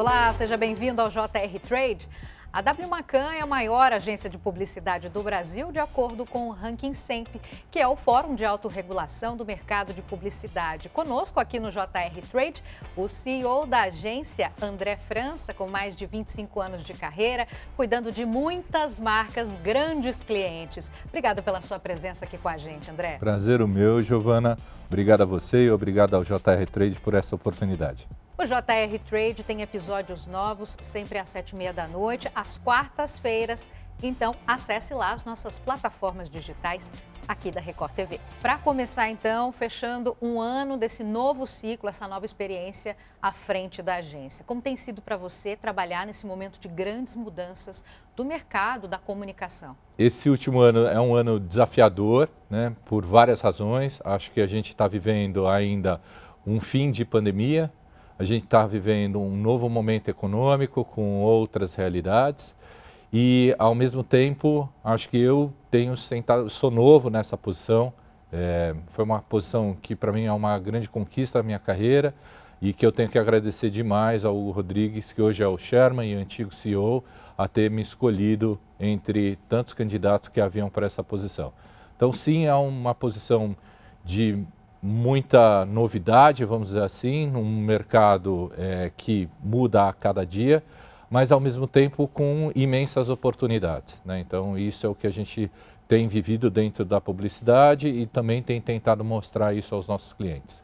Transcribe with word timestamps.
Olá, 0.00 0.32
seja 0.32 0.56
bem-vindo 0.56 1.02
ao 1.02 1.10
JR 1.10 1.60
Trade. 1.62 2.08
A 2.50 2.62
W 2.62 2.88
Macan 2.88 3.34
é 3.34 3.42
a 3.42 3.46
maior 3.46 3.92
agência 3.92 4.30
de 4.30 4.38
publicidade 4.38 5.10
do 5.10 5.22
Brasil, 5.22 5.70
de 5.70 5.78
acordo 5.78 6.24
com 6.24 6.48
o 6.48 6.52
Ranking 6.52 6.94
Semp, 6.94 7.28
que 7.70 7.78
é 7.78 7.86
o 7.86 7.94
Fórum 7.94 8.34
de 8.34 8.42
Autorregulação 8.42 9.36
do 9.36 9.44
Mercado 9.44 9.92
de 9.92 10.00
Publicidade. 10.00 10.88
Conosco 10.88 11.38
aqui 11.38 11.60
no 11.60 11.70
JR 11.70 12.18
Trade, 12.30 12.64
o 12.96 13.08
CEO 13.08 13.66
da 13.66 13.82
agência, 13.82 14.50
André 14.62 14.96
França, 14.96 15.52
com 15.52 15.68
mais 15.68 15.94
de 15.94 16.06
25 16.06 16.58
anos 16.62 16.82
de 16.82 16.94
carreira, 16.94 17.46
cuidando 17.76 18.10
de 18.10 18.24
muitas 18.24 18.98
marcas, 18.98 19.54
grandes 19.56 20.22
clientes. 20.22 20.90
Obrigado 21.08 21.42
pela 21.42 21.60
sua 21.60 21.78
presença 21.78 22.24
aqui 22.24 22.38
com 22.38 22.48
a 22.48 22.56
gente, 22.56 22.90
André. 22.90 23.18
Prazer 23.18 23.60
o 23.60 23.68
meu, 23.68 24.00
Giovana. 24.00 24.56
Obrigado 24.86 25.20
a 25.20 25.26
você 25.26 25.66
e 25.66 25.70
obrigado 25.70 26.14
ao 26.14 26.24
JR 26.24 26.66
Trade 26.72 26.98
por 27.00 27.12
essa 27.12 27.36
oportunidade. 27.36 28.08
O 28.40 28.46
JR 28.46 28.98
Trade 29.06 29.42
tem 29.42 29.60
episódios 29.60 30.24
novos 30.26 30.74
sempre 30.80 31.18
às 31.18 31.28
sete 31.28 31.50
e 31.50 31.56
meia 31.56 31.74
da 31.74 31.86
noite, 31.86 32.26
às 32.34 32.56
quartas-feiras. 32.56 33.68
Então, 34.02 34.34
acesse 34.46 34.94
lá 34.94 35.12
as 35.12 35.26
nossas 35.26 35.58
plataformas 35.58 36.30
digitais 36.30 36.90
aqui 37.28 37.50
da 37.50 37.60
Record 37.60 37.92
TV. 37.92 38.18
Para 38.40 38.56
começar, 38.56 39.10
então, 39.10 39.52
fechando 39.52 40.16
um 40.22 40.40
ano 40.40 40.78
desse 40.78 41.04
novo 41.04 41.46
ciclo, 41.46 41.90
essa 41.90 42.08
nova 42.08 42.24
experiência 42.24 42.96
à 43.20 43.30
frente 43.30 43.82
da 43.82 43.96
agência. 43.96 44.42
Como 44.42 44.62
tem 44.62 44.74
sido 44.74 45.02
para 45.02 45.18
você 45.18 45.54
trabalhar 45.54 46.06
nesse 46.06 46.24
momento 46.24 46.58
de 46.58 46.66
grandes 46.66 47.16
mudanças 47.16 47.84
do 48.16 48.24
mercado 48.24 48.88
da 48.88 48.96
comunicação? 48.96 49.76
Esse 49.98 50.30
último 50.30 50.60
ano 50.60 50.86
é 50.86 50.98
um 50.98 51.14
ano 51.14 51.38
desafiador, 51.38 52.26
né, 52.48 52.74
por 52.86 53.04
várias 53.04 53.42
razões. 53.42 54.00
Acho 54.02 54.30
que 54.30 54.40
a 54.40 54.46
gente 54.46 54.70
está 54.70 54.88
vivendo 54.88 55.46
ainda 55.46 56.00
um 56.46 56.58
fim 56.58 56.90
de 56.90 57.04
pandemia, 57.04 57.70
a 58.20 58.24
gente 58.24 58.44
está 58.44 58.66
vivendo 58.66 59.18
um 59.18 59.34
novo 59.34 59.66
momento 59.66 60.08
econômico 60.08 60.84
com 60.84 61.22
outras 61.22 61.74
realidades 61.74 62.54
e, 63.10 63.56
ao 63.58 63.74
mesmo 63.74 64.04
tempo, 64.04 64.68
acho 64.84 65.08
que 65.08 65.18
eu 65.18 65.50
tenho 65.70 65.96
sentado, 65.96 66.50
sou 66.50 66.70
novo 66.70 67.08
nessa 67.08 67.34
posição. 67.34 67.90
É, 68.30 68.74
foi 68.88 69.06
uma 69.06 69.22
posição 69.22 69.74
que, 69.80 69.96
para 69.96 70.12
mim, 70.12 70.24
é 70.26 70.32
uma 70.34 70.58
grande 70.58 70.86
conquista 70.86 71.38
da 71.38 71.42
minha 71.42 71.58
carreira 71.58 72.14
e 72.60 72.74
que 72.74 72.84
eu 72.84 72.92
tenho 72.92 73.08
que 73.08 73.18
agradecer 73.18 73.70
demais 73.70 74.22
ao 74.22 74.36
Rodrigues, 74.50 75.14
que 75.14 75.22
hoje 75.22 75.42
é 75.42 75.48
o 75.48 75.56
Sherman 75.56 76.12
e 76.12 76.14
antigo 76.14 76.54
CEO, 76.54 77.02
a 77.38 77.48
ter 77.48 77.70
me 77.70 77.80
escolhido 77.80 78.60
entre 78.78 79.38
tantos 79.48 79.72
candidatos 79.72 80.28
que 80.28 80.42
haviam 80.42 80.68
para 80.68 80.84
essa 80.84 81.02
posição. 81.02 81.54
Então, 81.96 82.12
sim, 82.12 82.44
é 82.44 82.54
uma 82.54 82.94
posição 82.94 83.56
de 84.04 84.44
muita 84.82 85.64
novidade, 85.66 86.44
vamos 86.44 86.68
dizer 86.68 86.82
assim, 86.82 87.26
num 87.26 87.60
mercado 87.60 88.50
é, 88.56 88.90
que 88.96 89.28
muda 89.42 89.88
a 89.88 89.92
cada 89.92 90.24
dia, 90.24 90.62
mas 91.10 91.30
ao 91.32 91.40
mesmo 91.40 91.66
tempo 91.66 92.08
com 92.08 92.50
imensas 92.54 93.08
oportunidades. 93.08 94.00
Né? 94.04 94.20
Então, 94.20 94.56
isso 94.56 94.86
é 94.86 94.88
o 94.88 94.94
que 94.94 95.06
a 95.06 95.10
gente 95.10 95.50
tem 95.88 96.06
vivido 96.06 96.48
dentro 96.48 96.84
da 96.84 97.00
publicidade 97.00 97.88
e 97.88 98.06
também 98.06 98.42
tem 98.42 98.60
tentado 98.60 99.04
mostrar 99.04 99.54
isso 99.54 99.74
aos 99.74 99.88
nossos 99.88 100.12
clientes. 100.12 100.62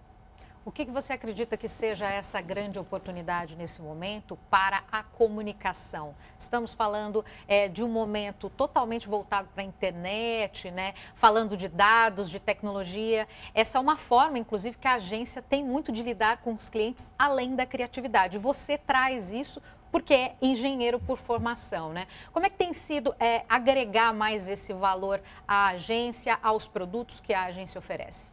O 0.67 0.73
que, 0.73 0.85
você 0.87 1.13
acredita 1.13 1.57
que 1.57 1.69
seja 1.69 2.11
essa 2.11 2.41
grande 2.41 2.77
oportunidade 2.77 3.55
nesse 3.55 3.81
momento 3.81 4.37
para 4.51 4.83
a 4.91 5.01
comunicação? 5.01 6.13
Estamos 6.37 6.75
falando 6.75 7.25
é, 7.47 7.69
de 7.69 7.85
um 7.85 7.89
momento 7.89 8.51
totalmente 8.51 9.07
voltado 9.09 9.49
para 9.55 9.63
a 9.63 9.65
internet, 9.65 10.73
né? 10.73 10.95
falando 11.15 11.57
de 11.57 11.69
dados, 11.69 12.29
de 12.29 12.41
tecnologia. 12.41 13.29
Essa 13.55 13.79
é 13.79 13.81
uma 13.81 13.97
forma, 13.97 14.41
inclusive, 14.41 14.77
que 14.77 14.89
a 14.89 14.95
agência 14.95 15.41
tem 15.41 15.65
muito 15.65 15.93
de 15.93 16.03
lidar 16.03 16.39
com 16.39 16.55
os 16.55 16.69
clientes 16.69 17.09
além 17.17 17.55
da 17.55 17.65
criatividade. 17.65 18.37
Você 18.37 18.77
traz 18.77 19.33
isso 19.33 19.63
porque 19.93 20.15
é 20.15 20.35
engenheiro 20.43 20.99
por 20.99 21.17
formação, 21.17 21.93
né? 21.93 22.09
Como 22.33 22.45
é 22.45 22.51
que 22.51 22.57
tem 22.57 22.73
sido 22.73 23.15
é, 23.21 23.45
agregar 23.49 24.13
mais 24.13 24.49
esse 24.49 24.73
valor 24.73 25.23
à 25.47 25.69
agência, 25.69 26.37
aos 26.43 26.67
produtos 26.67 27.21
que 27.21 27.33
a 27.33 27.45
agência 27.45 27.79
oferece? 27.79 28.33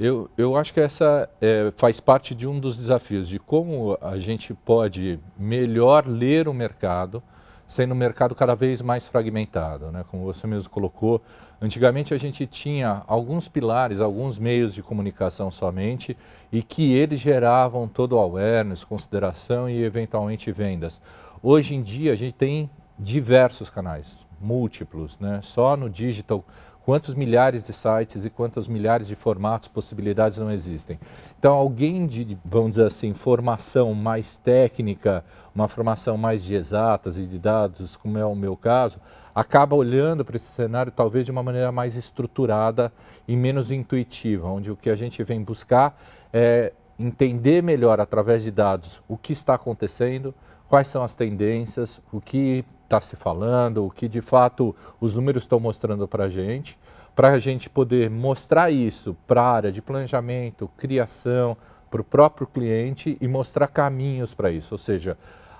Eu, 0.00 0.30
eu 0.38 0.56
acho 0.56 0.72
que 0.72 0.78
essa 0.78 1.28
é, 1.40 1.72
faz 1.76 1.98
parte 1.98 2.32
de 2.32 2.46
um 2.46 2.60
dos 2.60 2.76
desafios 2.76 3.28
de 3.28 3.40
como 3.40 3.98
a 4.00 4.16
gente 4.16 4.54
pode 4.54 5.18
melhor 5.36 6.06
ler 6.06 6.46
o 6.46 6.54
mercado, 6.54 7.20
sendo 7.66 7.94
um 7.94 7.96
mercado 7.96 8.32
cada 8.32 8.54
vez 8.54 8.80
mais 8.80 9.08
fragmentado. 9.08 9.90
Né? 9.90 10.04
Como 10.08 10.22
você 10.22 10.46
mesmo 10.46 10.70
colocou, 10.70 11.20
antigamente 11.60 12.14
a 12.14 12.16
gente 12.16 12.46
tinha 12.46 13.02
alguns 13.08 13.48
pilares, 13.48 14.00
alguns 14.00 14.38
meios 14.38 14.72
de 14.72 14.84
comunicação 14.84 15.50
somente 15.50 16.16
e 16.52 16.62
que 16.62 16.92
eles 16.92 17.18
geravam 17.18 17.88
todo 17.88 18.12
o 18.12 18.20
awareness, 18.20 18.84
consideração 18.84 19.68
e 19.68 19.82
eventualmente 19.82 20.52
vendas. 20.52 21.00
Hoje 21.42 21.74
em 21.74 21.82
dia 21.82 22.12
a 22.12 22.16
gente 22.16 22.34
tem 22.34 22.70
diversos 22.96 23.68
canais, 23.68 24.16
múltiplos, 24.40 25.18
né? 25.18 25.40
só 25.42 25.76
no 25.76 25.90
digital 25.90 26.44
quantos 26.88 27.14
milhares 27.14 27.66
de 27.66 27.72
sites 27.74 28.24
e 28.24 28.30
quantos 28.30 28.66
milhares 28.66 29.06
de 29.06 29.14
formatos, 29.14 29.68
possibilidades 29.68 30.38
não 30.38 30.50
existem. 30.50 30.98
Então, 31.38 31.54
alguém 31.54 32.06
de, 32.06 32.38
vamos 32.42 32.70
dizer 32.70 32.86
assim, 32.86 33.12
formação 33.12 33.92
mais 33.92 34.38
técnica, 34.38 35.22
uma 35.54 35.68
formação 35.68 36.16
mais 36.16 36.42
de 36.42 36.54
exatas 36.54 37.18
e 37.18 37.26
de 37.26 37.38
dados, 37.38 37.94
como 37.94 38.16
é 38.16 38.24
o 38.24 38.34
meu 38.34 38.56
caso, 38.56 38.98
acaba 39.34 39.76
olhando 39.76 40.24
para 40.24 40.36
esse 40.36 40.46
cenário 40.46 40.90
talvez 40.90 41.26
de 41.26 41.30
uma 41.30 41.42
maneira 41.42 41.70
mais 41.70 41.94
estruturada 41.94 42.90
e 43.28 43.36
menos 43.36 43.70
intuitiva, 43.70 44.48
onde 44.48 44.70
o 44.70 44.76
que 44.76 44.88
a 44.88 44.96
gente 44.96 45.22
vem 45.22 45.42
buscar 45.42 45.94
é 46.32 46.72
entender 46.98 47.62
melhor 47.62 48.00
através 48.00 48.42
de 48.42 48.50
dados 48.50 49.02
o 49.06 49.18
que 49.18 49.34
está 49.34 49.52
acontecendo, 49.52 50.34
quais 50.66 50.88
são 50.88 51.02
as 51.02 51.14
tendências, 51.14 52.00
o 52.10 52.18
que 52.18 52.64
está 52.88 53.00
se 53.02 53.16
falando, 53.16 53.84
o 53.84 53.90
que 53.90 54.08
de 54.08 54.22
fato 54.22 54.74
os 54.98 55.14
números 55.14 55.42
estão 55.42 55.60
mostrando 55.60 56.08
para 56.08 56.24
a 56.24 56.28
gente, 56.28 56.78
para 57.14 57.28
a 57.28 57.38
gente 57.38 57.68
poder 57.68 58.08
mostrar 58.08 58.70
isso 58.70 59.14
para 59.26 59.42
a 59.42 59.52
área 59.52 59.70
de 59.70 59.82
planejamento, 59.82 60.70
criação, 60.76 61.54
para 61.90 62.00
o 62.00 62.04
próprio 62.04 62.46
cliente 62.46 63.18
e 63.20 63.28
mostrar 63.28 63.68
caminhos 63.68 64.32
para 64.32 64.50
isso. 64.50 64.74
Ou 64.74 64.78
seja, 64.78 65.18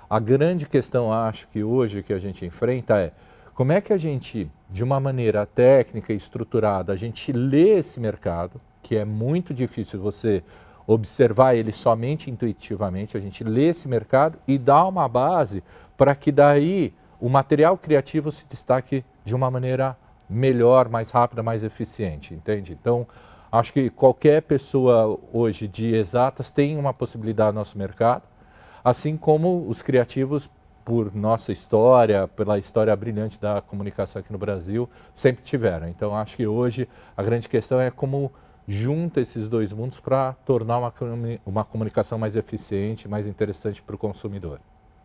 a 0.09 0.19
grande 0.19 0.65
questão, 0.65 1.13
acho 1.13 1.47
que 1.49 1.63
hoje 1.63 2.01
que 2.01 2.13
a 2.13 2.19
gente 2.19 2.45
enfrenta 2.45 2.97
é 2.99 3.11
como 3.53 3.71
é 3.73 3.81
que 3.81 3.93
a 3.93 3.97
gente, 3.97 4.49
de 4.69 4.83
uma 4.83 4.99
maneira 4.99 5.45
técnica 5.45 6.13
e 6.13 6.15
estruturada, 6.15 6.93
a 6.93 6.95
gente 6.95 7.31
lê 7.31 7.77
esse 7.77 7.99
mercado, 7.99 8.59
que 8.81 8.95
é 8.95 9.05
muito 9.05 9.53
difícil 9.53 9.99
você 9.99 10.41
observar 10.87 11.53
ele 11.53 11.71
somente 11.71 12.31
intuitivamente, 12.31 13.15
a 13.15 13.19
gente 13.19 13.43
lê 13.43 13.67
esse 13.67 13.87
mercado 13.87 14.39
e 14.47 14.57
dá 14.57 14.87
uma 14.87 15.07
base 15.07 15.61
para 15.95 16.15
que 16.15 16.31
daí 16.31 16.93
o 17.19 17.29
material 17.29 17.77
criativo 17.77 18.31
se 18.31 18.47
destaque 18.47 19.03
de 19.25 19.35
uma 19.35 19.51
maneira 19.51 19.97
melhor, 20.29 20.89
mais 20.89 21.11
rápida, 21.11 21.43
mais 21.43 21.63
eficiente, 21.63 22.33
entende? 22.33 22.77
Então, 22.79 23.07
acho 23.51 23.73
que 23.73 23.89
qualquer 23.89 24.41
pessoa 24.43 25.19
hoje 25.33 25.67
de 25.67 25.93
exatas 25.95 26.51
tem 26.51 26.77
uma 26.77 26.93
possibilidade 26.93 27.53
no 27.53 27.59
nosso 27.59 27.77
mercado, 27.77 28.23
assim 28.83 29.17
como 29.17 29.67
os 29.67 29.81
criativos, 29.81 30.49
por 30.85 31.13
nossa 31.13 31.51
história, 31.51 32.27
pela 32.27 32.57
história 32.57 32.95
brilhante 32.95 33.39
da 33.39 33.61
comunicação 33.61 34.21
aqui 34.21 34.31
no 34.31 34.39
Brasil, 34.39 34.89
sempre 35.13 35.43
tiveram. 35.43 35.87
Então, 35.87 36.15
acho 36.15 36.35
que 36.35 36.47
hoje 36.47 36.87
a 37.15 37.21
grande 37.21 37.47
questão 37.47 37.79
é 37.79 37.91
como 37.91 38.31
junta 38.67 39.19
esses 39.19 39.49
dois 39.49 39.71
mundos 39.73 39.99
para 39.99 40.33
tornar 40.45 40.79
uma, 40.79 40.93
uma 41.45 41.63
comunicação 41.63 42.17
mais 42.17 42.35
eficiente, 42.35 43.07
mais 43.07 43.27
interessante 43.27 43.81
para 43.83 43.95
o 43.95 43.99
consumidor. 43.99 44.59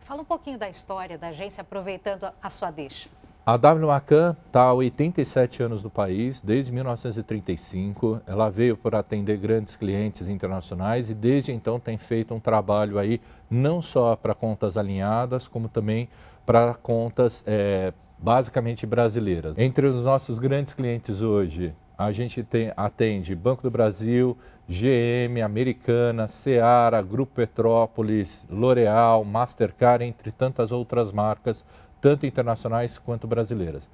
Fala 0.05 0.21
um 0.21 0.25
pouquinho 0.25 0.59
da 0.59 0.69
história 0.69 1.17
da 1.17 1.29
agência, 1.29 1.61
aproveitando 1.63 2.29
a 2.41 2.49
sua 2.51 2.69
deixa. 2.69 3.09
A 3.43 3.57
W 3.57 3.87
Macan 3.87 4.37
está 4.45 4.61
há 4.61 4.73
87 4.73 5.63
anos 5.63 5.83
no 5.83 5.89
país, 5.89 6.39
desde 6.41 6.71
1935. 6.71 8.21
Ela 8.27 8.51
veio 8.51 8.77
para 8.77 8.99
atender 8.99 9.35
grandes 9.37 9.75
clientes 9.75 10.29
internacionais 10.29 11.09
e 11.09 11.15
desde 11.15 11.51
então 11.51 11.79
tem 11.79 11.97
feito 11.97 12.35
um 12.35 12.39
trabalho 12.39 12.99
aí 12.99 13.19
não 13.49 13.81
só 13.81 14.15
para 14.15 14.35
contas 14.35 14.77
alinhadas, 14.77 15.47
como 15.47 15.67
também 15.67 16.07
para 16.45 16.75
contas 16.75 17.43
é, 17.47 17.91
basicamente 18.19 18.85
brasileiras. 18.85 19.57
Entre 19.57 19.87
os 19.87 20.03
nossos 20.03 20.37
grandes 20.37 20.75
clientes 20.75 21.23
hoje, 21.23 21.73
a 21.97 22.11
gente 22.11 22.43
tem, 22.43 22.71
atende 22.75 23.35
Banco 23.35 23.63
do 23.63 23.71
Brasil, 23.71 24.37
GM, 24.67 25.41
Americana, 25.43 26.27
Seara, 26.27 27.01
Grupo 27.01 27.35
Petrópolis, 27.35 28.45
L'Oréal, 28.49 29.23
Mastercard, 29.23 30.03
entre 30.03 30.31
tantas 30.31 30.71
outras 30.71 31.11
marcas, 31.11 31.65
tanto 32.01 32.25
internacionais 32.25 32.97
quanto 32.97 33.27
brasileiras. 33.27 33.87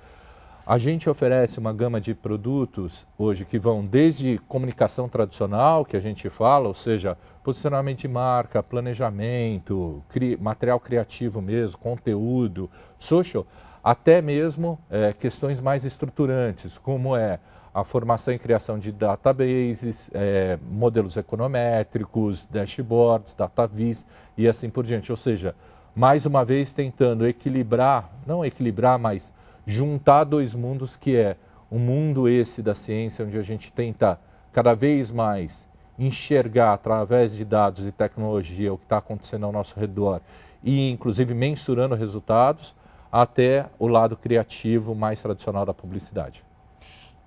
A 0.66 0.78
gente 0.78 1.10
oferece 1.10 1.60
uma 1.60 1.74
gama 1.74 2.00
de 2.00 2.14
produtos 2.14 3.06
hoje 3.18 3.46
que 3.46 3.58
vão 3.58 3.86
desde 3.86 4.38
comunicação 4.48 5.10
tradicional, 5.10 5.84
que 5.84 5.98
a 5.98 6.00
gente 6.00 6.30
fala, 6.30 6.68
ou 6.68 6.74
seja, 6.74 7.18
posicionamento 7.44 8.00
de 8.00 8.08
marca, 8.08 8.62
planejamento, 8.62 10.04
cri 10.08 10.38
material 10.38 10.80
criativo 10.80 11.42
mesmo, 11.42 11.80
conteúdo, 11.80 12.70
social, 13.00 13.46
até 13.84 14.22
mesmo 14.22 14.80
é, 14.90 15.12
questões 15.12 15.60
mais 15.60 15.84
estruturantes, 15.84 16.78
como 16.78 17.16
é 17.16 17.40
a 17.74 17.84
formação 17.84 18.34
e 18.34 18.40
criação 18.40 18.78
de 18.78 18.92
databases, 18.92 20.10
é, 20.14 20.60
modelos 20.70 21.16
econométricos, 21.16 22.46
dashboards, 22.46 23.34
datavis 23.34 24.06
e 24.38 24.48
assim 24.48 24.70
por 24.70 24.86
diante. 24.86 25.12
Ou 25.12 25.18
seja, 25.18 25.56
mais 25.96 26.26
uma 26.26 26.44
vez 26.44 26.74
tentando 26.74 27.28
equilibrar, 27.28 28.10
não 28.28 28.44
equilibrar, 28.44 29.00
mas 29.00 29.32
juntar 29.66 30.26
dois 30.26 30.54
mundos 30.54 30.96
que 30.98 31.16
é 31.16 31.38
o 31.70 31.80
mundo 31.80 32.28
esse 32.28 32.62
da 32.62 32.76
ciência, 32.76 33.26
onde 33.26 33.38
a 33.38 33.44
gente 33.44 33.72
tenta 33.72 34.20
cada 34.52 34.74
vez 34.74 35.12
mais 35.12 35.66
enxergar 35.98 36.74
através 36.74 37.34
de 37.34 37.46
dados 37.46 37.86
e 37.86 37.92
tecnologia 37.92 38.74
o 38.74 38.78
que 38.78 38.84
está 38.86 38.98
acontecendo 38.98 39.46
ao 39.46 39.52
nosso 39.52 39.80
redor 39.80 40.20
e 40.64 40.90
inclusive 40.90 41.34
mensurando 41.34 41.96
resultados, 41.96 42.76
até 43.12 43.68
o 43.78 43.88
lado 43.88 44.16
criativo 44.16 44.96
mais 44.96 45.22
tradicional 45.22 45.66
da 45.66 45.74
publicidade. 45.74 46.44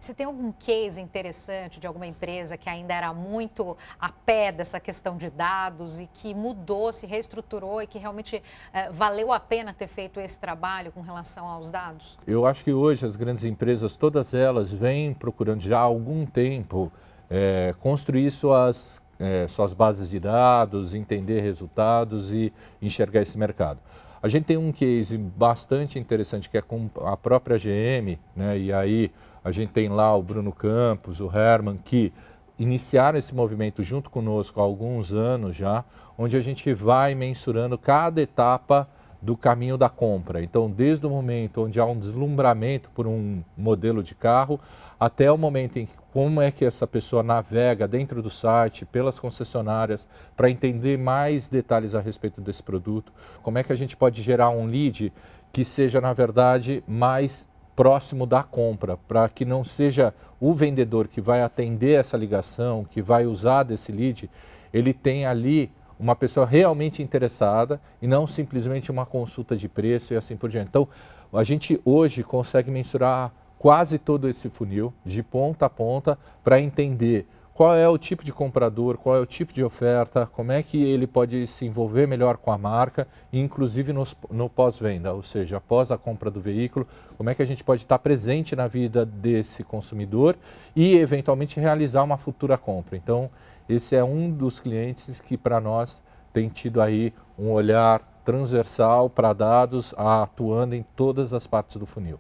Você 0.05 0.13
tem 0.13 0.27
algum 0.27 0.53
case 0.53 1.01
interessante 1.01 1.81
de 1.81 1.87
alguma 1.87 2.07
empresa 2.07 2.59
que 2.59 2.69
ainda 2.69 2.93
era 2.93 3.15
muito 3.15 3.75
a 3.99 4.11
pé 4.11 4.53
dessa 4.53 4.79
questão 4.79 5.17
de 5.17 5.31
dados 5.31 5.99
e 5.99 6.07
que 6.13 6.35
mudou, 6.35 6.93
se 6.93 7.07
reestruturou 7.07 7.81
e 7.81 7.87
que 7.87 7.99
realmente 7.99 8.43
eh, 8.75 8.91
valeu 8.91 9.33
a 9.33 9.41
pena 9.41 9.73
ter 9.73 9.87
feito 9.89 10.21
esse 10.21 10.39
trabalho 10.39 10.93
com 10.93 11.01
relação 11.01 11.47
aos 11.47 11.71
dados? 11.71 12.19
Eu 12.27 12.45
acho 12.45 12.63
que 12.63 12.71
hoje 12.71 13.07
as 13.07 13.17
grandes 13.17 13.45
empresas, 13.45 13.97
todas 13.97 14.35
elas, 14.35 14.71
vêm 14.71 15.15
procurando 15.15 15.63
já 15.63 15.79
há 15.79 15.83
algum 15.85 16.27
tempo 16.27 16.93
é, 17.31 17.75
construir 17.81 18.31
suas, 18.31 19.01
é, 19.19 19.49
suas 19.49 19.73
bases 19.73 20.11
de 20.11 20.21
dados, 20.21 20.93
entender 20.93 21.41
resultados 21.41 22.31
e 22.31 22.53
enxergar 22.83 23.23
esse 23.23 23.39
mercado. 23.39 23.81
A 24.23 24.29
gente 24.29 24.45
tem 24.45 24.59
um 24.59 24.71
case 24.71 25.17
bastante 25.17 25.99
interessante 25.99 26.51
que 26.51 26.59
é 26.59 26.63
com 26.63 26.91
a 27.05 27.17
própria 27.17 27.57
GM, 27.59 28.19
né? 28.37 28.59
e 28.59 28.73
aí 28.73 29.11
a 29.45 29.53
gente 29.53 29.71
tem 29.71 29.91
lá 29.91 30.17
o 30.17 30.23
Bruno 30.23 30.53
Campos, 30.53 31.21
o 31.21 31.31
Herman, 31.31 31.79
que 31.85 32.13
iniciaram 32.59 33.19
esse 33.19 33.35
movimento 33.35 33.83
junto 33.83 34.09
conosco 34.09 34.59
há 34.59 34.65
alguns 34.65 35.13
anos 35.13 35.55
já, 35.55 35.85
onde 36.17 36.37
a 36.37 36.41
gente 36.41 36.73
vai 36.73 37.15
mensurando 37.15 37.77
cada 37.77 38.23
etapa 38.23 38.89
do 39.21 39.37
caminho 39.37 39.77
da 39.77 39.89
compra. 39.89 40.43
Então, 40.43 40.71
desde 40.71 41.07
o 41.07 41.11
momento 41.11 41.63
onde 41.63 41.81
há 41.81 41.85
um 41.85 41.99
deslumbramento 41.99 42.91
por 42.91 43.07
um 43.07 43.43
modelo 43.57 44.03
de 44.03 44.15
carro, 44.15 44.61
até 44.99 45.31
o 45.31 45.39
momento 45.39 45.79
em 45.79 45.87
que 45.87 45.95
como 46.13 46.41
é 46.41 46.51
que 46.51 46.65
essa 46.65 46.87
pessoa 46.87 47.23
navega 47.23 47.89
dentro 47.89 48.23
do 48.23 48.31
site, 48.31 48.85
pelas 48.85 49.19
concessionárias, 49.19 50.07
para 50.37 50.49
entender 50.49 50.97
mais 50.97 51.49
detalhes 51.49 51.95
a 51.95 52.01
respeito 52.01 52.41
desse 52.41 52.63
produto, 52.63 53.13
como 53.43 53.59
é 53.59 53.65
que 53.65 53.73
a 53.73 53.77
gente 53.77 53.97
pode 53.97 54.23
gerar 54.23 54.51
um 54.51 54.67
lead 54.67 55.13
que 55.53 55.65
seja, 55.65 56.01
na 56.01 56.13
verdade, 56.13 56.85
mais 56.87 57.49
próximo 57.75 58.27
da 58.27 58.43
compra, 58.43 58.97
para 58.97 59.29
que 59.29 59.45
não 59.45 59.65
seja 59.65 60.15
o 60.41 60.55
vendedor 60.55 61.09
que 61.09 61.21
vai 61.21 61.43
atender 61.43 61.99
essa 61.99 62.17
ligação, 62.17 62.85
que 62.85 63.03
vai 63.03 63.27
usar 63.27 63.63
desse 63.63 63.91
lead, 63.91 64.31
ele 64.73 64.93
tem 64.93 65.27
ali 65.27 65.71
uma 65.99 66.17
pessoa 66.17 66.45
realmente 66.45 67.03
interessada 67.03 67.81
e 68.03 68.07
não 68.07 68.27
simplesmente 68.27 68.91
uma 68.91 69.07
consulta 69.07 69.57
de 69.57 69.69
preço 69.69 70.13
e 70.13 70.17
assim 70.17 70.37
por 70.37 70.51
diante. 70.51 70.69
Então, 70.69 70.89
a 71.33 71.45
gente 71.45 71.81
hoje 71.85 72.23
consegue 72.23 72.71
mensurar 72.71 73.33
quase 73.59 73.99
todo 73.99 74.29
esse 74.29 74.49
funil, 74.51 74.93
de 75.05 75.23
ponta 75.23 75.67
a 75.67 75.71
ponta, 75.71 76.19
para 76.43 76.61
entender 76.61 77.27
qual 77.55 77.77
é 77.77 77.89
o 77.89 77.97
tipo 77.97 78.25
de 78.25 78.33
comprador, 78.33 78.99
qual 78.99 79.15
é 79.15 79.21
o 79.21 79.27
tipo 79.27 79.53
de 79.53 79.63
oferta, 79.63 80.27
como 80.27 80.51
é 80.51 80.61
que 80.61 80.83
ele 80.83 81.07
pode 81.07 81.47
se 81.47 81.65
envolver 81.65 82.05
melhor 82.05 82.37
com 82.37 82.51
a 82.51 82.59
marca, 82.59 83.07
inclusive 83.33 83.93
nos, 83.93 84.17
no 84.29 84.51
pós-venda, 84.51 85.13
ou 85.13 85.23
seja, 85.23 85.59
após 85.59 85.93
a 85.93 85.97
compra 85.97 86.33
do 86.33 86.41
veículo, 86.41 86.85
como 87.17 87.31
é 87.31 87.35
que 87.35 87.43
a 87.43 87.47
gente 87.47 87.63
pode 87.63 87.83
estar 87.83 88.01
presente 88.01 88.57
na 88.57 88.67
vida 88.67 89.07
desse 89.07 89.63
consumidor 89.63 90.37
e, 90.75 90.97
eventualmente, 90.97 91.61
realizar 91.61 92.03
uma 92.03 92.19
futura 92.19 92.59
compra. 92.59 92.97
Então, 92.97 93.31
esse 93.69 93.95
é 93.95 94.03
um 94.03 94.29
dos 94.33 94.59
clientes 94.59 95.21
que, 95.21 95.37
para 95.37 95.61
nós, 95.61 96.03
tem 96.33 96.49
tido 96.49 96.83
aí 96.83 97.15
um 97.39 97.53
olhar 97.53 98.01
transversal 98.25 99.09
para 99.09 99.33
dados, 99.33 99.95
atuando 99.97 100.75
em 100.75 100.85
todas 100.97 101.33
as 101.33 101.47
partes 101.47 101.77
do 101.77 101.87
funil. 101.87 102.19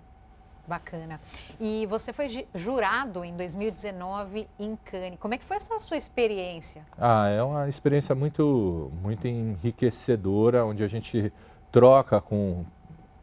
Bacana. 0.66 1.20
E 1.60 1.84
você 1.86 2.12
foi 2.12 2.46
jurado 2.54 3.24
em 3.24 3.36
2019 3.36 4.48
em 4.58 4.76
Cannes. 4.84 5.18
Como 5.20 5.34
é 5.34 5.38
que 5.38 5.44
foi 5.44 5.58
essa 5.58 5.78
sua 5.78 5.96
experiência? 5.96 6.82
Ah, 6.98 7.28
é 7.28 7.42
uma 7.42 7.68
experiência 7.68 8.14
muito, 8.14 8.90
muito 9.02 9.28
enriquecedora, 9.28 10.64
onde 10.64 10.82
a 10.82 10.88
gente 10.88 11.32
troca 11.70 12.20
com 12.20 12.64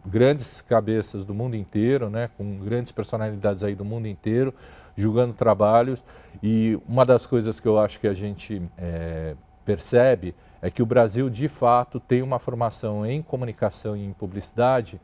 grandes 0.05 0.61
cabeças 0.61 1.25
do 1.25 1.33
mundo 1.33 1.55
inteiro, 1.55 2.09
né, 2.09 2.29
com 2.38 2.59
grandes 2.59 2.91
personalidades 2.91 3.63
aí 3.63 3.75
do 3.75 3.85
mundo 3.85 4.07
inteiro, 4.07 4.53
julgando 4.95 5.33
trabalhos. 5.33 6.03
E 6.41 6.79
uma 6.88 7.05
das 7.05 7.25
coisas 7.25 7.59
que 7.59 7.67
eu 7.67 7.79
acho 7.79 7.99
que 7.99 8.07
a 8.07 8.13
gente 8.13 8.61
é, 8.77 9.35
percebe 9.65 10.35
é 10.61 10.69
que 10.69 10.81
o 10.81 10.85
Brasil, 10.85 11.29
de 11.29 11.47
fato, 11.47 11.99
tem 11.99 12.21
uma 12.21 12.39
formação 12.39 13.05
em 13.05 13.21
comunicação 13.21 13.97
e 13.97 14.05
em 14.05 14.13
publicidade 14.13 15.01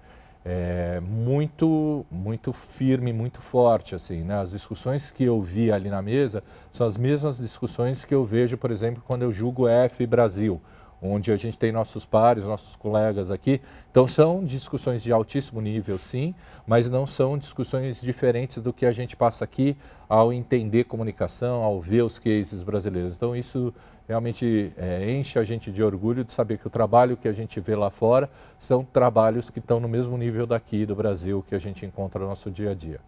é, 0.50 1.02
muito, 1.02 2.06
muito 2.10 2.54
firme, 2.54 3.12
muito 3.12 3.42
forte. 3.42 3.94
Assim, 3.94 4.24
né? 4.24 4.40
As 4.40 4.52
discussões 4.52 5.12
que 5.12 5.26
eu 5.26 5.42
vi 5.42 5.74
ali 5.74 5.90
na 5.90 6.02
mesa 6.02 6.42
são 6.72 6.88
as 6.88 6.96
mesmas 6.96 7.38
discussões 7.38 8.06
que 8.06 8.16
eu 8.16 8.24
vejo, 8.24 8.58
por 8.58 8.72
exemplo, 8.72 9.04
quando 9.06 9.24
eu 9.24 9.34
julgo 9.34 9.68
F 9.68 10.08
Brasil, 10.08 10.62
onde 11.02 11.34
a 11.34 11.36
gente 11.36 11.58
tem 11.58 11.74
nossos 11.74 12.06
pares, 12.06 12.46
nossos 12.46 12.78
colegas 12.78 13.30
aqui. 13.30 13.60
Então, 13.92 14.08
são 14.08 14.42
discussões 14.42 15.04
de 15.04 15.12
altíssimo 15.12 15.60
nível, 15.60 15.98
sim, 15.98 16.34
mas 16.66 16.90
não 16.90 17.06
são 17.06 17.38
discussões 17.38 18.00
diferentes 18.00 18.62
do 18.62 18.72
que 18.72 18.86
a 18.86 18.92
gente 18.94 19.18
passa 19.18 19.44
aqui 19.44 19.76
ao 20.08 20.32
entender 20.32 20.86
comunicação, 20.86 21.62
ao 21.62 21.82
ver 21.82 22.04
os 22.04 22.20
cases 22.20 22.64
brasileiros. 22.64 23.16
Então, 23.16 23.36
isso 23.36 23.74
realmente 24.08 24.74
é, 24.78 25.12
enche 25.12 25.38
a 25.38 25.44
gente 25.44 25.72
de 25.72 25.84
orgulho 25.84 26.24
de 26.24 26.32
saber 26.32 26.58
que 26.58 26.68
o 26.68 26.70
trabalho 26.70 27.18
que 27.18 27.28
a 27.28 27.34
gente 27.34 27.60
vê 27.60 27.76
lá 27.76 27.90
fora 27.90 28.30
são 28.58 28.84
trabalhos 28.84 29.50
que 29.50 29.60
estão 29.60 29.80
no 29.80 29.88
mesmo 29.88 30.18
nível 30.18 30.48
daqui 30.48 30.86
do 30.86 30.96
Brasil 30.96 31.44
que 31.48 31.54
a 31.54 31.60
gente 31.60 31.86
encontra 31.86 32.22
no 32.22 32.28
nosso 32.28 32.50
dia 32.50 32.72
a 32.72 32.74
dia. 32.74 33.00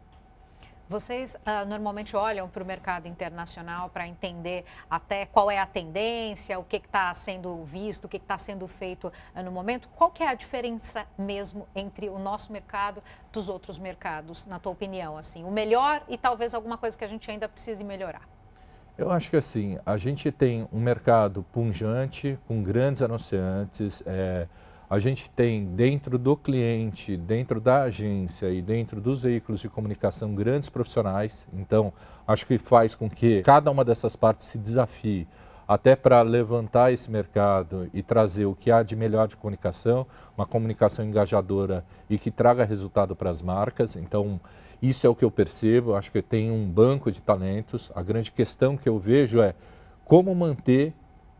Vocês 0.90 1.36
uh, 1.36 1.68
normalmente 1.68 2.16
olham 2.16 2.50
para 2.50 2.63
o 2.63 2.66
mercado 2.66 3.07
internacional 3.07 3.90
para 3.90 4.07
entender 4.07 4.66
até 4.90 5.24
qual 5.28 5.51
é 5.51 5.60
a 5.60 5.66
tendência, 5.66 6.57
o 6.57 6.63
que 6.63 6.78
está 6.78 7.13
sendo 7.13 7.63
visto, 7.63 8.06
o 8.06 8.10
que 8.10 8.18
está 8.18 8.40
sendo 8.40 8.68
feito 8.68 9.13
uh, 9.36 9.44
no 9.44 9.51
momento. 9.51 9.88
Qual 9.90 10.10
que 10.10 10.24
é 10.24 10.28
a 10.28 10.34
diferença 10.34 11.06
mesmo 11.16 11.68
entre 11.75 12.10
o 12.10 12.18
nosso 12.18 12.51
mercado 12.51 13.04
dos 13.31 13.50
outros 13.50 13.78
mercados, 13.78 14.48
na 14.48 14.57
tua 14.57 14.72
opinião? 14.72 15.16
Assim, 15.16 15.44
o 15.44 15.51
melhor 15.51 16.01
e 16.10 16.18
talvez 16.18 16.56
alguma 16.56 16.75
coisa 16.75 16.98
que 16.98 17.06
a 17.06 17.07
gente 17.07 17.30
ainda 17.30 17.48
precise 17.48 17.84
melhorar? 17.84 18.28
Eu 19.00 19.10
acho 19.10 19.30
que 19.30 19.38
assim, 19.38 19.80
a 19.86 19.96
gente 19.96 20.30
tem 20.30 20.68
um 20.74 20.80
mercado 20.81 21.42
punjante, 21.54 22.38
com 22.46 22.62
grandes 22.62 23.01
anunciantes, 23.01 24.03
é, 24.06 24.46
a 24.89 25.00
gente 25.00 25.29
tem 25.29 25.68
dentro 25.68 26.18
do 26.18 26.36
cliente, 26.36 27.15
dentro 27.15 27.62
da 27.62 27.84
agência 27.84 28.50
e 28.50 28.62
dentro 28.62 29.00
dos 29.00 29.22
veículos 29.22 29.62
de 29.62 29.70
comunicação 29.70 30.36
grandes 30.36 30.68
profissionais. 30.68 31.48
Então, 31.53 31.94
acho 32.27 32.46
que 32.46 32.58
faz 32.58 32.94
com 32.94 33.10
que 33.10 33.41
cada 33.41 33.72
uma 33.72 33.86
dessas 33.86 34.18
partes 34.18 34.48
se 34.48 34.58
desafie 34.58 35.25
até 35.65 35.96
para 35.96 36.22
levantar 36.22 36.91
esse 36.91 37.10
mercado 37.10 37.89
e 37.94 38.03
trazer 38.03 38.48
o 38.48 38.56
que 38.56 38.70
há 38.70 38.84
de 38.84 38.98
melhor 38.98 39.29
de 39.29 39.38
comunicação, 39.38 40.06
uma 40.36 40.46
comunicação 40.46 41.06
engajadora 41.06 41.86
e 42.10 42.18
que 42.18 42.29
traga 42.29 42.65
resultado 42.65 43.15
para 43.15 43.29
as 43.29 43.41
marcas. 43.41 43.96
Então, 43.96 44.41
isso 44.81 45.05
é 45.05 45.09
o 45.09 45.15
que 45.15 45.25
eu 45.25 45.31
percebo, 45.31 45.95
acho 45.95 46.12
que 46.12 46.21
tem 46.21 46.50
um 46.50 46.65
banco 46.65 47.12
de 47.12 47.21
talentos. 47.21 47.91
A 47.93 48.01
grande 48.01 48.31
questão 48.31 48.77
que 48.77 48.88
eu 48.88 48.98
vejo 48.98 49.41
é 49.41 49.53
como 50.05 50.33
manter 50.33 50.93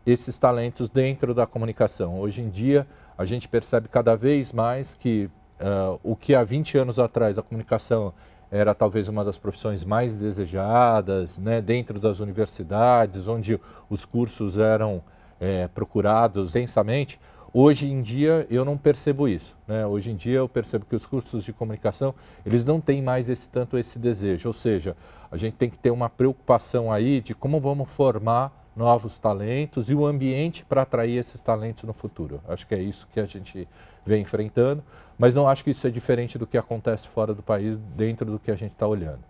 esses 0.04 0.38
talentos 0.38 0.88
dentro 0.88 1.34
da 1.34 1.46
comunicação. 1.46 2.20
Hoje 2.20 2.42
em 2.42 2.48
dia, 2.48 2.86
a 3.16 3.24
gente 3.24 3.48
percebe 3.48 3.88
cada 3.88 4.14
vez 4.14 4.52
mais 4.52 4.94
que 4.94 5.30
uh, 5.60 5.98
o 6.02 6.16
que 6.16 6.34
há 6.34 6.44
20 6.44 6.78
anos 6.78 6.98
atrás 6.98 7.38
a 7.38 7.42
comunicação 7.42 8.12
era 8.50 8.74
talvez 8.74 9.08
uma 9.08 9.24
das 9.24 9.38
profissões 9.38 9.84
mais 9.84 10.16
desejadas, 10.16 11.38
né, 11.38 11.60
dentro 11.60 12.00
das 12.00 12.18
universidades, 12.18 13.28
onde 13.28 13.60
os 13.88 14.04
cursos 14.04 14.58
eram 14.58 15.02
é, 15.38 15.68
procurados 15.68 16.56
intensamente. 16.56 17.20
Hoje 17.52 17.90
em 17.90 18.00
dia 18.00 18.46
eu 18.48 18.64
não 18.64 18.78
percebo 18.78 19.26
isso. 19.26 19.56
Né? 19.66 19.84
Hoje 19.84 20.10
em 20.10 20.16
dia 20.16 20.38
eu 20.38 20.48
percebo 20.48 20.86
que 20.86 20.94
os 20.94 21.04
cursos 21.04 21.42
de 21.44 21.52
comunicação 21.52 22.14
eles 22.46 22.64
não 22.64 22.80
têm 22.80 23.02
mais 23.02 23.28
esse 23.28 23.48
tanto 23.48 23.76
esse 23.76 23.98
desejo. 23.98 24.48
Ou 24.48 24.52
seja, 24.52 24.96
a 25.30 25.36
gente 25.36 25.54
tem 25.54 25.68
que 25.68 25.76
ter 25.76 25.90
uma 25.90 26.08
preocupação 26.08 26.92
aí 26.92 27.20
de 27.20 27.34
como 27.34 27.60
vamos 27.60 27.90
formar 27.90 28.52
novos 28.76 29.18
talentos 29.18 29.90
e 29.90 29.94
o 29.94 30.06
ambiente 30.06 30.64
para 30.64 30.82
atrair 30.82 31.16
esses 31.16 31.40
talentos 31.40 31.82
no 31.82 31.92
futuro. 31.92 32.40
Acho 32.48 32.66
que 32.66 32.74
é 32.74 32.80
isso 32.80 33.08
que 33.12 33.18
a 33.18 33.26
gente 33.26 33.68
vem 34.06 34.22
enfrentando, 34.22 34.82
mas 35.18 35.34
não 35.34 35.48
acho 35.48 35.64
que 35.64 35.70
isso 35.70 35.86
é 35.86 35.90
diferente 35.90 36.38
do 36.38 36.46
que 36.46 36.56
acontece 36.56 37.08
fora 37.08 37.34
do 37.34 37.42
país, 37.42 37.76
dentro 37.96 38.30
do 38.30 38.38
que 38.38 38.50
a 38.50 38.54
gente 38.54 38.72
está 38.72 38.86
olhando. 38.86 39.20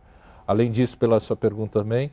Além 0.47 0.71
disso, 0.71 0.97
pela 0.97 1.19
sua 1.21 1.37
pergunta 1.37 1.81
também, 1.81 2.11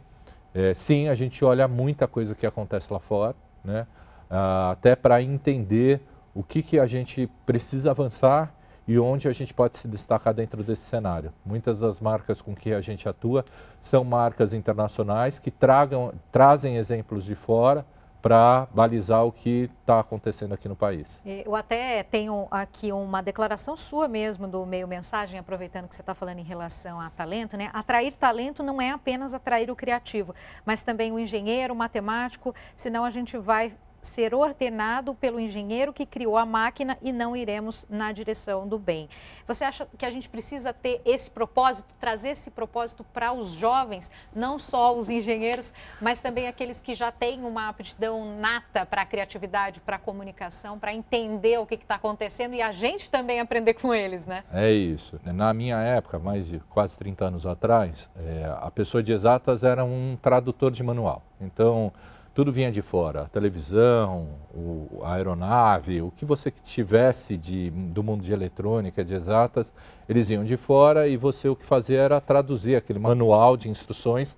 é, 0.54 0.74
sim, 0.74 1.10
a 1.10 1.16
gente 1.16 1.44
olha 1.44 1.68
muita 1.68 2.08
coisa 2.08 2.34
que 2.34 2.46
acontece 2.46 2.92
lá 2.92 3.00
fora, 3.00 3.36
né? 3.64 3.86
Uh, 4.30 4.72
até 4.72 4.96
para 4.96 5.22
entender 5.22 6.02
o 6.34 6.44
que, 6.44 6.62
que 6.62 6.80
a 6.80 6.86
gente 6.86 7.28
precisa 7.46 7.92
avançar 7.92 8.54
e 8.88 8.98
onde 8.98 9.28
a 9.28 9.34
gente 9.34 9.54
pode 9.54 9.78
se 9.78 9.88
destacar 9.88 10.34
dentro 10.34 10.64
desse 10.64 10.84
cenário. 10.84 11.34
Muitas 11.46 11.80
das 11.80 12.00
marcas 12.00 12.42
com 12.42 12.56
que 12.56 12.74
a 12.74 12.80
gente 12.80 13.10
atua 13.10 13.44
são 13.82 14.04
marcas 14.04 14.54
internacionais 14.54 15.40
que 15.40 15.52
tragam, 15.52 16.14
trazem 16.32 16.78
exemplos 16.78 17.26
de 17.26 17.36
fora 17.36 17.86
para 18.22 18.68
balizar 18.74 19.26
o 19.26 19.32
que 19.32 19.70
está 19.80 20.00
acontecendo 20.00 20.54
aqui 20.54 20.68
no 20.68 20.76
país. 20.76 21.22
Eu 21.26 21.56
até 21.56 22.04
tenho 22.04 22.48
aqui 22.50 22.92
uma 22.92 23.22
declaração 23.22 23.78
sua 23.78 24.08
mesmo 24.08 24.48
do 24.48 24.66
meio 24.66 24.88
mensagem, 24.88 25.40
aproveitando 25.40 25.88
que 25.88 25.96
você 25.96 26.02
está 26.02 26.16
falando 26.16 26.40
em 26.40 26.44
relação 26.44 27.00
a 27.00 27.10
talento, 27.10 27.56
né? 27.56 27.70
Atrair 27.74 28.14
talento 28.14 28.64
não 28.64 28.82
é 28.82 28.92
apenas 28.92 29.34
atrair 29.34 29.70
o 29.70 29.76
criativo, 29.76 30.34
mas 30.66 30.84
também 30.84 31.12
o 31.12 31.20
engenheiro, 31.20 31.74
o 31.74 31.78
matemático, 31.78 32.56
senão 32.76 33.06
a 33.06 33.10
gente 33.10 33.38
vai 33.38 33.74
ser 34.08 34.34
ordenado 34.34 35.14
pelo 35.14 35.40
engenheiro 35.40 35.94
que 35.94 36.06
criou 36.06 36.38
a 36.38 36.46
máquina 36.46 36.98
e 37.02 37.12
não 37.12 37.36
iremos 37.36 37.86
na 37.90 38.12
direção 38.12 38.68
do 38.68 38.80
bem. 38.80 39.10
Você 39.48 39.64
acha 39.64 39.88
que 39.98 40.06
a 40.06 40.10
gente 40.10 40.30
precisa 40.30 40.74
ter 40.74 41.02
esse 41.06 41.30
propósito, 41.30 41.94
trazer 42.00 42.30
esse 42.30 42.50
propósito 42.50 43.04
para 43.14 43.32
os 43.32 43.50
jovens, 43.50 44.10
não 44.36 44.58
só 44.58 44.96
os 44.96 45.10
engenheiros, 45.10 45.74
mas 46.02 46.22
também 46.22 46.48
aqueles 46.48 46.82
que 46.82 46.96
já 46.96 47.12
têm 47.12 47.44
uma 47.44 47.70
aptidão 47.70 48.38
nata 48.40 48.86
para 48.86 49.02
a 49.04 49.06
criatividade, 49.06 49.80
para 49.82 49.98
a 49.98 50.00
comunicação, 50.00 50.80
para 50.80 50.94
entender 50.94 51.60
o 51.60 51.66
que 51.66 51.76
está 51.76 51.96
acontecendo 51.96 52.56
e 52.56 52.62
a 52.62 52.72
gente 52.72 53.12
também 53.12 53.40
aprender 53.40 53.74
com 53.76 53.94
eles, 53.94 54.26
né? 54.26 54.44
É 54.52 54.72
isso. 54.72 55.20
Na 55.26 55.54
minha 55.54 55.78
época, 55.78 56.18
mais 56.18 56.48
de 56.48 56.60
quase 56.70 56.98
30 56.98 57.26
anos 57.26 57.46
atrás, 57.46 58.10
é, 58.16 58.52
a 58.62 58.72
pessoa 58.72 59.04
de 59.04 59.12
exatas 59.12 59.64
era 59.64 59.84
um 59.84 60.18
tradutor 60.22 60.72
de 60.72 60.82
manual. 60.82 61.22
Então, 61.40 61.92
tudo 62.38 62.52
vinha 62.52 62.72
de 62.72 62.84
fora, 62.84 63.24
a 63.24 63.26
televisão, 63.26 64.28
o, 64.54 65.02
a 65.02 65.16
aeronave, 65.16 66.04
o 66.04 66.12
que 66.16 66.24
você 66.24 66.52
tivesse 66.52 67.36
de, 67.36 67.72
do 67.72 68.04
mundo 68.04 68.24
de 68.24 68.32
eletrônica, 68.32 69.04
de 69.04 69.16
exatas, 69.16 69.74
eles 70.08 70.30
iam 70.30 70.46
de 70.46 70.56
fora 70.56 71.08
e 71.08 71.18
você 71.18 71.50
o 71.50 71.56
que 71.56 71.66
fazia 71.66 72.00
era 72.00 72.22
traduzir 72.22 72.76
aquele 72.76 73.00
manual 73.00 73.58
de 73.58 73.70
instruções 73.70 74.38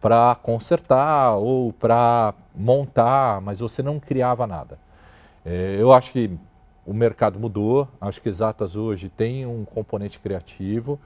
para 0.00 0.32
consertar 0.40 1.34
ou 1.38 1.72
para 1.72 2.34
montar, 2.54 3.40
mas 3.40 3.58
você 3.58 3.82
não 3.82 3.98
criava 3.98 4.46
nada. 4.46 4.78
É, 5.44 5.76
eu 5.76 5.92
acho 5.92 6.12
que 6.12 6.30
o 6.86 6.94
mercado 6.94 7.40
mudou, 7.40 7.88
acho 8.00 8.22
que 8.22 8.28
exatas 8.28 8.76
hoje 8.76 9.08
tem 9.08 9.44
um 9.44 9.64
componente 9.64 10.20
criativo, 10.20 11.00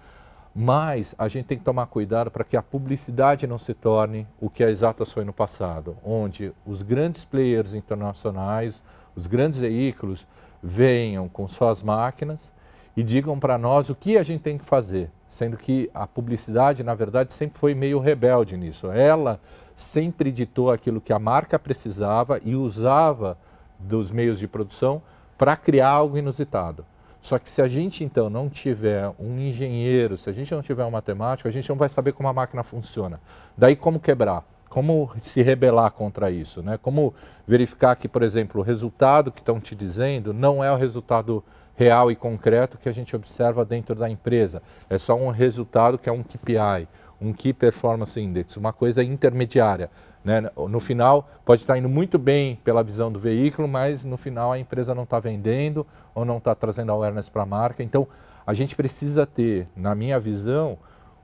mas 0.54 1.14
a 1.18 1.26
gente 1.26 1.46
tem 1.46 1.58
que 1.58 1.64
tomar 1.64 1.87
cuidado 1.87 2.30
para 2.30 2.44
que 2.44 2.56
a 2.56 2.62
publicidade 2.62 3.46
não 3.46 3.58
se 3.58 3.75
torne 3.75 4.26
o 4.40 4.49
que 4.49 4.62
a 4.62 4.70
Exatas 4.70 5.11
foi 5.11 5.25
no 5.25 5.32
passado, 5.32 5.96
onde 6.04 6.52
os 6.64 6.82
grandes 6.82 7.25
players 7.25 7.75
internacionais, 7.75 8.80
os 9.16 9.26
grandes 9.26 9.58
veículos, 9.58 10.26
venham 10.62 11.28
com 11.28 11.49
suas 11.49 11.82
máquinas 11.82 12.52
e 12.96 13.02
digam 13.02 13.38
para 13.38 13.58
nós 13.58 13.90
o 13.90 13.94
que 13.96 14.16
a 14.16 14.23
gente 14.23 14.42
tem 14.42 14.56
que 14.56 14.64
fazer, 14.64 15.11
sendo 15.28 15.56
que 15.56 15.90
a 15.92 16.06
publicidade, 16.06 16.84
na 16.84 16.94
verdade, 16.94 17.32
sempre 17.32 17.58
foi 17.58 17.75
meio 17.75 17.99
rebelde 17.99 18.56
nisso. 18.56 18.90
Ela 18.92 19.40
sempre 19.75 20.30
ditou 20.30 20.70
aquilo 20.70 21.00
que 21.00 21.12
a 21.12 21.18
marca 21.18 21.58
precisava 21.58 22.40
e 22.44 22.54
usava 22.54 23.37
dos 23.76 24.12
meios 24.12 24.38
de 24.38 24.46
produção 24.46 25.02
para 25.37 25.56
criar 25.56 25.88
algo 25.88 26.16
inusitado. 26.16 26.87
Só 27.25 27.38
que 27.38 27.49
se 27.49 27.62
a 27.62 27.66
gente 27.66 28.04
então 28.04 28.28
não 28.28 28.50
tiver 28.50 29.11
um 29.19 29.38
engenheiro, 29.38 30.14
se 30.14 30.28
a 30.28 30.33
gente 30.33 30.54
não 30.54 30.61
tiver 30.61 30.85
um 30.85 30.90
matemático, 30.90 31.49
a 31.49 31.50
gente 31.50 31.66
não 31.71 31.76
vai 31.76 31.88
saber 31.88 32.12
como 32.12 32.28
a 32.28 32.35
máquina 32.35 32.62
funciona. 32.62 33.19
Daí 33.57 33.75
como 33.75 33.99
quebrar? 33.99 34.45
Como 34.69 35.11
se 35.23 35.40
rebelar 35.40 35.90
contra 35.93 36.31
isso? 36.31 36.62
Né? 36.62 36.76
Como 36.76 37.14
verificar 37.47 37.97
que, 37.97 38.09
por 38.09 38.23
exemplo, 38.23 38.61
o 38.61 38.64
resultado 38.64 39.33
que 39.33 39.40
estão 39.40 39.59
te 39.59 39.75
dizendo 39.75 40.35
não 40.35 40.62
é 40.62 40.71
o 40.71 40.76
resultado 40.76 41.43
real 41.75 42.11
e 42.11 42.14
concreto 42.14 42.76
que 42.76 42.90
a 42.90 42.93
gente 42.93 43.16
observa 43.16 43.64
dentro 43.64 43.95
da 43.95 44.11
empresa. 44.11 44.62
É 44.90 44.99
só 44.99 45.16
um 45.16 45.31
resultado 45.31 45.97
que 45.97 46.11
é 46.11 46.12
um 46.12 46.23
KPI, 46.23 46.87
um 47.25 47.33
Key 47.33 47.52
Performance 47.52 48.21
Index, 48.21 48.57
uma 48.57 48.73
coisa 48.73 49.02
intermediária. 49.02 49.90
Né? 50.25 50.50
No 50.69 50.81
final, 50.81 51.28
pode 51.45 51.62
estar 51.62 51.78
indo 51.78 51.88
muito 51.88 52.19
bem 52.19 52.57
pela 52.64 52.83
visão 52.83 53.11
do 53.11 53.19
veículo, 53.19 53.66
mas 53.66 54.04
no 54.04 54.16
final 54.16 54.52
a 54.52 54.59
empresa 54.59 54.95
não 54.95 55.02
está 55.04 55.19
vendendo 55.19 55.87
ou 56.14 56.25
não 56.25 56.38
está 56.38 56.54
trazendo 56.54 56.93
awareness 56.93 57.28
para 57.28 57.43
a 57.43 57.47
marca. 57.47 57.83
Então, 57.83 58.07
a 58.47 58.54
gente 58.54 58.76
precisa 58.76 59.26
ter, 59.26 59.66
na 59.76 59.95
minha 59.95 60.19
visão, 60.19 60.78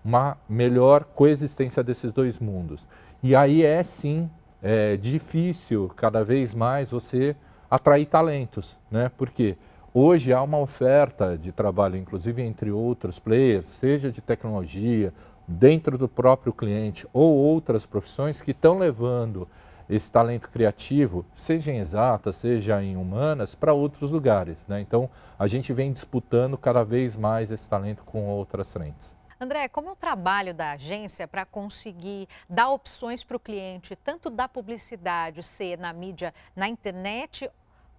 uma 0.05 0.37
melhor 0.49 1.05
coexistência 1.05 1.83
desses 1.83 2.13
dois 2.13 2.39
mundos. 2.39 2.87
E 3.23 3.35
aí 3.37 3.63
é 3.63 3.83
sim 3.83 4.31
é 4.63 4.97
difícil 4.97 5.91
cada 5.97 6.23
vez 6.23 6.55
mais 6.55 6.91
você 6.91 7.35
atrair 7.71 8.07
talentos, 8.07 8.77
né? 8.91 9.11
Porque 9.17 9.57
hoje 9.95 10.33
há 10.33 10.43
uma 10.43 10.59
oferta 10.59 11.37
de 11.37 11.51
trabalho, 11.51 11.97
inclusive 11.97 12.43
entre 12.43 12.71
outros 12.71 13.19
players, 13.19 13.67
seja 13.67 14.11
de 14.11 14.21
tecnologia 14.21 15.13
dentro 15.51 15.99
do 15.99 16.09
próprio 16.09 16.53
cliente 16.53 17.07
ou 17.13 17.35
outras 17.37 17.85
profissões 17.85 18.41
que 18.41 18.53
estão 18.53 18.79
levando 18.79 19.49
esse 19.89 20.11
talento 20.11 20.49
criativo, 20.49 21.27
seja 21.35 21.73
em 21.73 21.79
exatas, 21.79 22.37
seja 22.37 22.81
em 22.81 22.97
humanas, 22.97 23.57
para 23.57 23.73
outros 23.73 24.13
lugares. 24.13 24.65
Né? 24.69 24.81
Então, 24.81 25.11
a 25.37 25.49
gente 25.49 25.73
vem 25.73 25.93
disputando 25.93 26.57
cada 26.57 26.85
vez 26.85 27.17
mais 27.17 27.51
esse 27.51 27.69
talento 27.69 28.05
com 28.05 28.29
outras 28.29 28.73
frentes. 28.73 29.13
André, 29.41 29.67
como 29.69 29.89
é 29.89 29.93
o 29.93 29.97
trabalho 29.97 30.55
da 30.55 30.73
agência 30.73 31.27
para 31.27 31.45
conseguir 31.45 32.29
dar 32.49 32.71
opções 32.71 33.25
para 33.25 33.37
o 33.37 33.41
cliente, 33.41 33.97
tanto 33.97 34.31
da 34.31 34.47
publicidade 34.47 35.43
ser 35.43 35.77
na 35.79 35.93
mídia, 35.93 36.33
na 36.55 36.69
internet, 36.69 37.51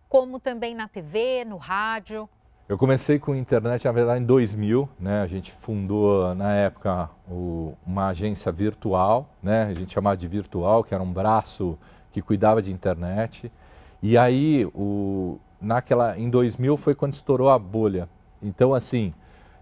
como 0.07 0.39
também 0.39 0.73
na 0.73 0.87
TV, 0.87 1.43
no 1.43 1.57
rádio? 1.57 2.29
Eu 2.69 2.77
comecei 2.77 3.19
com 3.19 3.35
internet, 3.35 3.83
na 3.83 3.91
verdade, 3.91 4.21
em 4.21 4.25
2000, 4.25 4.87
né? 4.99 5.21
A 5.21 5.27
gente 5.27 5.51
fundou, 5.51 6.33
na 6.35 6.53
época, 6.53 7.09
o, 7.29 7.73
uma 7.85 8.07
agência 8.07 8.51
virtual, 8.51 9.29
né? 9.43 9.63
A 9.63 9.73
gente 9.73 9.93
chamava 9.93 10.15
de 10.15 10.27
virtual, 10.27 10.83
que 10.83 10.93
era 10.93 11.03
um 11.03 11.11
braço 11.11 11.77
que 12.11 12.21
cuidava 12.21 12.61
de 12.61 12.71
internet. 12.71 13.51
E 14.01 14.17
aí, 14.17 14.65
o, 14.73 15.37
naquela, 15.59 16.17
em 16.17 16.29
2000 16.29 16.77
foi 16.77 16.95
quando 16.95 17.13
estourou 17.13 17.49
a 17.49 17.59
bolha. 17.59 18.07
Então, 18.41 18.73
assim, 18.73 19.13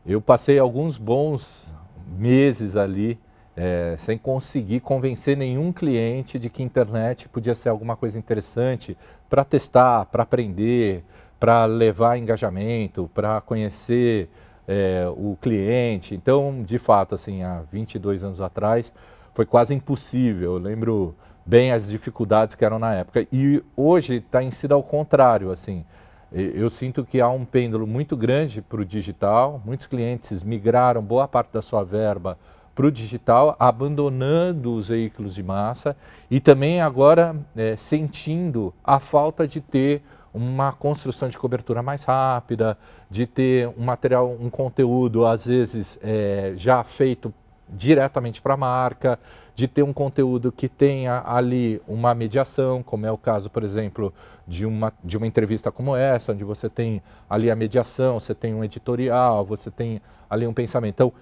eu 0.06 0.22
passei 0.22 0.60
alguns 0.60 0.98
bons 0.98 1.68
meses 2.08 2.75
ali 2.75 3.20
é, 3.56 3.96
sem 3.98 4.18
conseguir 4.18 4.79
convencer 4.79 5.36
nenhum 5.36 5.74
cliente 5.74 6.39
de 6.39 6.50
que 6.50 6.63
internet 6.63 7.27
podia 7.27 7.53
ser 7.53 7.70
alguma 7.70 7.96
coisa 7.96 8.18
interessante 8.18 8.98
para 9.29 9.44
testar, 9.44 10.06
para 10.06 10.24
aprender, 10.24 11.03
para 11.39 11.65
levar 11.65 12.17
engajamento, 12.17 13.10
para 13.13 13.39
conhecer 13.41 14.29
é, 14.67 15.08
o 15.10 15.38
cliente. 15.41 16.13
Então, 16.13 16.62
de 16.63 16.77
fato, 16.77 17.15
assim, 17.15 17.41
há 17.41 17.62
22 17.72 18.24
anos 18.24 18.41
atrás, 18.41 18.93
foi 19.34 19.46
quase 19.46 19.74
impossível. 19.74 20.53
Eu 20.53 20.60
lembro 20.60 21.15
bem 21.46 21.72
as 21.72 21.88
dificuldades 21.88 22.55
que 22.55 22.63
eram 22.63 22.77
na 22.77 22.93
época. 22.93 23.25
E 23.31 23.63
hoje 23.75 24.17
está 24.17 24.43
em 24.43 24.51
sido 24.51 24.74
ao 24.74 24.84
contrário, 24.84 25.50
assim. 25.51 25.86
Eu 26.31 26.69
sinto 26.69 27.03
que 27.03 27.19
há 27.19 27.27
um 27.27 27.43
pêndulo 27.43 27.88
muito 27.88 28.15
grande 28.15 28.62
para 28.62 28.81
o 28.81 28.86
digital. 28.86 29.60
Muitos 29.65 29.88
clientes 29.88 30.43
migraram 30.43 31.01
boa 31.01 31.27
parte 31.27 31.51
da 31.51 31.62
sua 31.62 31.84
verba 31.84 32.38
para 32.75 32.86
o 32.86 32.91
digital, 32.91 33.58
abandonando 33.60 34.75
os 34.75 34.88
veículos 34.88 35.36
de 35.36 35.43
massa 35.43 35.98
e 36.29 36.39
também 36.39 36.79
agora 36.79 37.36
é, 37.55 37.75
sentindo 37.75 38.74
a 38.84 39.00
falta 39.00 39.48
de 39.48 39.60
ter 39.60 40.03
uma 40.33 40.71
construção 40.71 41.29
de 41.29 41.38
cobertura 41.38 41.81
mais 41.81 42.03
rápida, 42.03 42.77
de 43.09 43.25
ter 43.25 43.67
um 43.77 43.83
material, 43.83 44.36
um 44.39 44.50
conteúdo, 44.50 45.25
às 45.25 45.45
vezes, 45.45 46.00
é, 46.01 46.53
já 46.55 46.83
feito 46.83 47.33
diretamente 47.67 48.41
para 48.41 48.55
a 48.55 48.57
marca, 48.57 49.19
de 49.55 49.67
ter 49.67 49.83
um 49.83 49.91
conteúdo 49.91 50.51
que 50.51 50.69
tenha 50.69 51.21
ali 51.25 51.81
uma 51.88 52.15
mediação, 52.15 52.81
como 52.81 53.05
é 53.05 53.12
o 53.12 53.17
caso, 53.17 53.50
por 53.50 53.63
exemplo, 53.63 54.13
de 54.48 54.65
uma, 54.65 54.93
de 55.03 55.17
uma 55.17 55.27
entrevista 55.27 55.71
como 55.71 55.95
essa, 55.95 56.31
onde 56.31 56.43
você 56.43 56.69
tem 56.69 57.01
ali 57.29 57.51
a 57.51 57.55
mediação, 57.55 58.19
você 58.19 58.33
tem 58.33 58.53
um 58.53 58.63
editorial, 58.63 59.43
você 59.45 59.69
tem 59.69 60.01
ali 60.29 60.48
um 60.48 60.53
pensamento. 60.53 60.95
Então, 60.95 61.13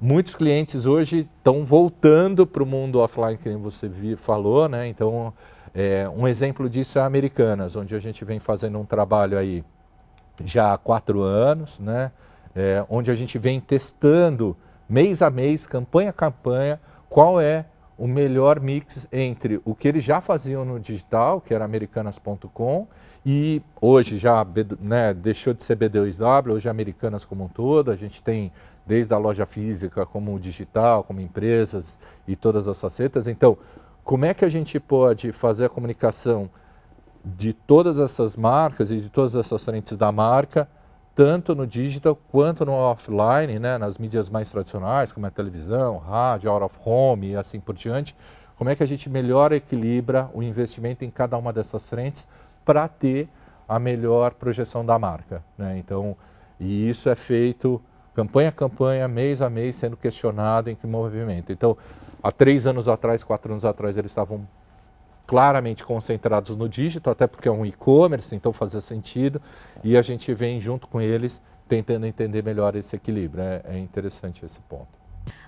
muitos 0.00 0.34
clientes 0.34 0.86
hoje 0.86 1.28
estão 1.36 1.64
voltando 1.64 2.46
para 2.46 2.62
o 2.62 2.66
mundo 2.66 3.00
offline, 3.00 3.36
que 3.36 3.50
você 3.56 3.88
vi, 3.88 4.16
falou, 4.16 4.68
né? 4.68 4.86
Então, 4.86 5.34
é, 5.74 6.08
um 6.08 6.26
exemplo 6.26 6.68
disso 6.68 6.98
é 6.98 7.02
Americanas, 7.02 7.76
onde 7.76 7.94
a 7.94 7.98
gente 7.98 8.24
vem 8.24 8.38
fazendo 8.38 8.78
um 8.78 8.84
trabalho 8.84 9.38
aí 9.38 9.64
já 10.44 10.72
há 10.72 10.78
quatro 10.78 11.22
anos, 11.22 11.78
né? 11.78 12.10
É, 12.54 12.84
onde 12.88 13.10
a 13.10 13.14
gente 13.14 13.38
vem 13.38 13.60
testando 13.60 14.56
mês 14.88 15.22
a 15.22 15.30
mês, 15.30 15.66
campanha 15.66 16.10
a 16.10 16.12
campanha, 16.12 16.80
qual 17.08 17.40
é 17.40 17.66
o 17.96 18.08
melhor 18.08 18.58
mix 18.58 19.06
entre 19.12 19.60
o 19.64 19.74
que 19.74 19.86
eles 19.86 20.02
já 20.02 20.20
faziam 20.20 20.64
no 20.64 20.80
digital, 20.80 21.40
que 21.40 21.54
era 21.54 21.64
americanas.com, 21.64 22.88
e 23.24 23.62
hoje 23.80 24.16
já 24.16 24.44
né, 24.80 25.12
deixou 25.12 25.52
de 25.52 25.62
ser 25.62 25.76
B2W, 25.76 26.52
hoje 26.52 26.66
é 26.66 26.70
Americanas 26.70 27.24
como 27.24 27.44
um 27.44 27.48
todo, 27.48 27.90
a 27.90 27.96
gente 27.96 28.22
tem 28.22 28.50
desde 28.86 29.12
a 29.12 29.18
loja 29.18 29.44
física 29.44 30.06
como 30.06 30.34
o 30.34 30.40
digital, 30.40 31.04
como 31.04 31.20
empresas 31.20 31.98
e 32.26 32.34
todas 32.34 32.66
as 32.66 32.80
facetas. 32.80 33.28
Então, 33.28 33.58
como 34.10 34.24
é 34.24 34.34
que 34.34 34.44
a 34.44 34.48
gente 34.48 34.80
pode 34.80 35.30
fazer 35.30 35.66
a 35.66 35.68
comunicação 35.68 36.50
de 37.24 37.52
todas 37.52 38.00
essas 38.00 38.36
marcas 38.36 38.90
e 38.90 38.96
de 38.96 39.08
todas 39.08 39.36
essas 39.36 39.64
frentes 39.64 39.96
da 39.96 40.10
marca 40.10 40.68
tanto 41.14 41.54
no 41.54 41.64
digital 41.64 42.18
quanto 42.32 42.64
no 42.64 42.72
offline, 42.72 43.60
né, 43.60 43.78
nas 43.78 43.98
mídias 43.98 44.28
mais 44.28 44.50
tradicionais, 44.50 45.12
como 45.12 45.26
a 45.26 45.30
televisão, 45.30 45.98
rádio, 45.98 46.50
out 46.50 46.64
of 46.64 46.76
home 46.84 47.28
e 47.28 47.36
assim 47.36 47.60
por 47.60 47.72
diante. 47.72 48.16
Como 48.56 48.68
é 48.68 48.74
que 48.74 48.82
a 48.82 48.86
gente 48.86 49.08
melhor 49.08 49.52
equilibra 49.52 50.28
o 50.34 50.42
investimento 50.42 51.04
em 51.04 51.10
cada 51.10 51.38
uma 51.38 51.52
dessas 51.52 51.88
frentes 51.88 52.26
para 52.64 52.88
ter 52.88 53.28
a 53.68 53.78
melhor 53.78 54.34
projeção 54.34 54.84
da 54.84 54.98
marca. 54.98 55.40
Né? 55.56 55.78
Então, 55.78 56.16
e 56.58 56.90
isso 56.90 57.08
é 57.08 57.14
feito 57.14 57.80
campanha 58.12 58.48
a 58.48 58.52
campanha, 58.52 59.06
mês 59.06 59.40
a 59.40 59.48
mês, 59.48 59.76
sendo 59.76 59.96
questionado 59.96 60.68
em 60.68 60.74
que 60.74 60.84
movimento. 60.84 61.52
Então, 61.52 61.78
há 62.22 62.32
três 62.32 62.66
anos 62.66 62.88
atrás, 62.88 63.24
quatro 63.24 63.52
anos 63.52 63.64
atrás, 63.64 63.96
eles 63.96 64.10
estavam 64.10 64.46
claramente 65.26 65.84
concentrados 65.84 66.56
no 66.56 66.68
digital, 66.68 67.12
até 67.12 67.26
porque 67.26 67.48
é 67.48 67.52
um 67.52 67.64
e-commerce, 67.64 68.34
então 68.34 68.52
fazia 68.52 68.80
sentido, 68.80 69.40
e 69.84 69.96
a 69.96 70.02
gente 70.02 70.34
vem 70.34 70.60
junto 70.60 70.88
com 70.88 71.00
eles 71.00 71.40
tentando 71.68 72.04
entender 72.04 72.42
melhor 72.42 72.74
esse 72.74 72.96
equilíbrio. 72.96 73.44
É, 73.44 73.62
é 73.64 73.78
interessante 73.78 74.44
esse 74.44 74.58
ponto. 74.62 74.88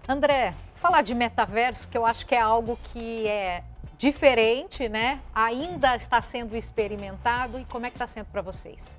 André, 0.08 0.54
falar 0.74 1.02
de 1.02 1.14
metaverso, 1.14 1.88
que 1.88 1.98
eu 1.98 2.06
acho 2.06 2.26
que 2.26 2.34
é 2.34 2.40
algo 2.40 2.78
que 2.92 3.26
é 3.26 3.64
diferente, 3.98 4.88
né? 4.88 5.20
Ainda 5.34 5.94
está 5.96 6.20
sendo 6.22 6.56
experimentado 6.56 7.58
e 7.58 7.64
como 7.64 7.86
é 7.86 7.90
que 7.90 7.96
está 7.96 8.06
sendo 8.06 8.26
para 8.26 8.42
vocês? 8.42 8.98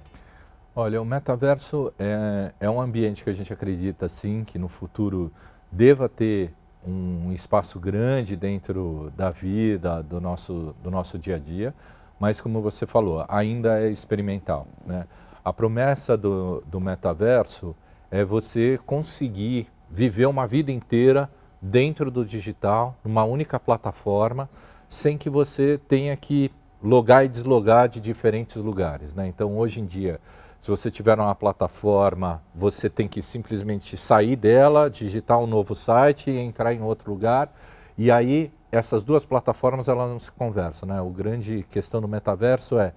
Olha, 0.75 1.01
o 1.01 1.05
metaverso 1.05 1.93
é, 1.99 2.51
é 2.59 2.69
um 2.69 2.81
ambiente 2.81 3.23
que 3.23 3.29
a 3.29 3.33
gente 3.33 3.53
acredita, 3.53 4.09
sim, 4.09 4.43
que 4.43 4.57
no 4.57 4.67
futuro 4.67 5.31
deva 5.71 6.09
ter 6.09 6.53
um 6.87 7.31
espaço 7.31 7.79
grande 7.79 8.35
dentro 8.35 9.11
da 9.15 9.29
vida, 9.29 10.01
do 10.03 10.19
nosso, 10.19 10.75
do 10.83 10.91
nosso 10.91 11.17
dia 11.17 11.35
a 11.35 11.39
dia, 11.39 11.73
mas 12.19 12.39
como 12.39 12.61
você 12.61 12.85
falou, 12.85 13.25
ainda 13.27 13.79
é 13.81 13.89
experimental. 13.89 14.67
Né? 14.85 15.05
A 15.43 15.51
promessa 15.51 16.15
do, 16.15 16.63
do 16.67 16.79
metaverso 16.79 17.75
é 18.09 18.23
você 18.23 18.79
conseguir 18.85 19.67
viver 19.89 20.25
uma 20.25 20.47
vida 20.47 20.71
inteira 20.71 21.29
dentro 21.61 22.11
do 22.11 22.25
digital, 22.25 22.95
numa 23.03 23.23
única 23.23 23.59
plataforma, 23.59 24.49
sem 24.89 25.17
que 25.17 25.29
você 25.29 25.79
tenha 25.87 26.15
que 26.15 26.51
logar 26.81 27.25
e 27.25 27.27
deslogar 27.27 27.87
de 27.87 28.01
diferentes 28.01 28.57
lugares. 28.57 29.13
Né? 29.13 29.27
Então, 29.27 29.57
hoje 29.57 29.79
em 29.79 29.85
dia, 29.85 30.19
se 30.63 30.71
você 30.71 30.89
tiver 30.89 31.19
uma 31.19 31.35
plataforma, 31.35 32.41
você 32.55 32.89
tem 32.89 33.05
que 33.05 33.21
simplesmente 33.21 33.97
sair 33.97 34.37
dela, 34.37 34.89
digitar 34.89 35.37
um 35.37 35.45
novo 35.45 35.75
site 35.75 36.31
e 36.31 36.37
entrar 36.37 36.73
em 36.73 36.81
outro 36.81 37.11
lugar. 37.11 37.53
E 37.97 38.09
aí 38.09 38.49
essas 38.71 39.03
duas 39.03 39.25
plataformas 39.25 39.89
elas 39.89 40.09
não 40.09 40.21
se 40.21 40.31
conversam, 40.31 40.87
né? 40.87 41.01
O 41.01 41.09
grande 41.09 41.65
questão 41.69 41.99
do 41.99 42.07
metaverso 42.07 42.79
é 42.79 42.93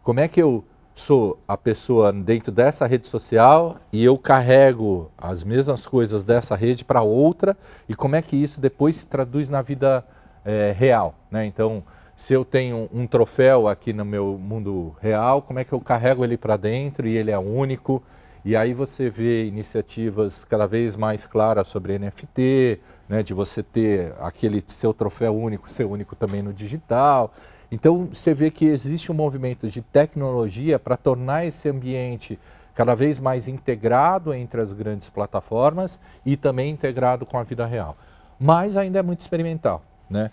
como 0.00 0.20
é 0.20 0.28
que 0.28 0.40
eu 0.40 0.64
sou 0.94 1.36
a 1.48 1.56
pessoa 1.56 2.12
dentro 2.12 2.52
dessa 2.52 2.86
rede 2.86 3.08
social 3.08 3.78
e 3.92 4.04
eu 4.04 4.16
carrego 4.16 5.10
as 5.18 5.42
mesmas 5.42 5.88
coisas 5.88 6.22
dessa 6.22 6.54
rede 6.54 6.84
para 6.84 7.02
outra 7.02 7.56
e 7.88 7.96
como 7.96 8.14
é 8.14 8.22
que 8.22 8.36
isso 8.36 8.60
depois 8.60 8.94
se 8.94 9.06
traduz 9.06 9.48
na 9.48 9.60
vida 9.60 10.06
é, 10.44 10.70
real, 10.70 11.16
né? 11.32 11.44
Então 11.44 11.82
se 12.18 12.34
eu 12.34 12.44
tenho 12.44 12.90
um 12.92 13.06
troféu 13.06 13.68
aqui 13.68 13.92
no 13.92 14.04
meu 14.04 14.36
mundo 14.36 14.92
real, 15.00 15.40
como 15.40 15.60
é 15.60 15.64
que 15.64 15.72
eu 15.72 15.80
carrego 15.80 16.24
ele 16.24 16.36
para 16.36 16.56
dentro 16.56 17.06
e 17.06 17.16
ele 17.16 17.30
é 17.30 17.38
único? 17.38 18.02
E 18.44 18.56
aí 18.56 18.74
você 18.74 19.08
vê 19.08 19.46
iniciativas 19.46 20.44
cada 20.44 20.66
vez 20.66 20.96
mais 20.96 21.28
claras 21.28 21.68
sobre 21.68 21.96
NFT, 21.96 22.80
né, 23.08 23.22
de 23.22 23.32
você 23.32 23.62
ter 23.62 24.14
aquele 24.18 24.60
seu 24.66 24.92
troféu 24.92 25.36
único, 25.36 25.70
ser 25.70 25.84
único 25.84 26.16
também 26.16 26.42
no 26.42 26.52
digital. 26.52 27.32
Então 27.70 28.08
você 28.12 28.34
vê 28.34 28.50
que 28.50 28.66
existe 28.66 29.12
um 29.12 29.14
movimento 29.14 29.68
de 29.68 29.80
tecnologia 29.80 30.76
para 30.76 30.96
tornar 30.96 31.46
esse 31.46 31.68
ambiente 31.68 32.36
cada 32.74 32.96
vez 32.96 33.20
mais 33.20 33.46
integrado 33.46 34.34
entre 34.34 34.60
as 34.60 34.72
grandes 34.72 35.08
plataformas 35.08 36.00
e 36.26 36.36
também 36.36 36.68
integrado 36.68 37.24
com 37.24 37.38
a 37.38 37.44
vida 37.44 37.64
real. 37.64 37.96
Mas 38.40 38.76
ainda 38.76 38.98
é 38.98 39.02
muito 39.02 39.20
experimental, 39.20 39.84
né? 40.10 40.32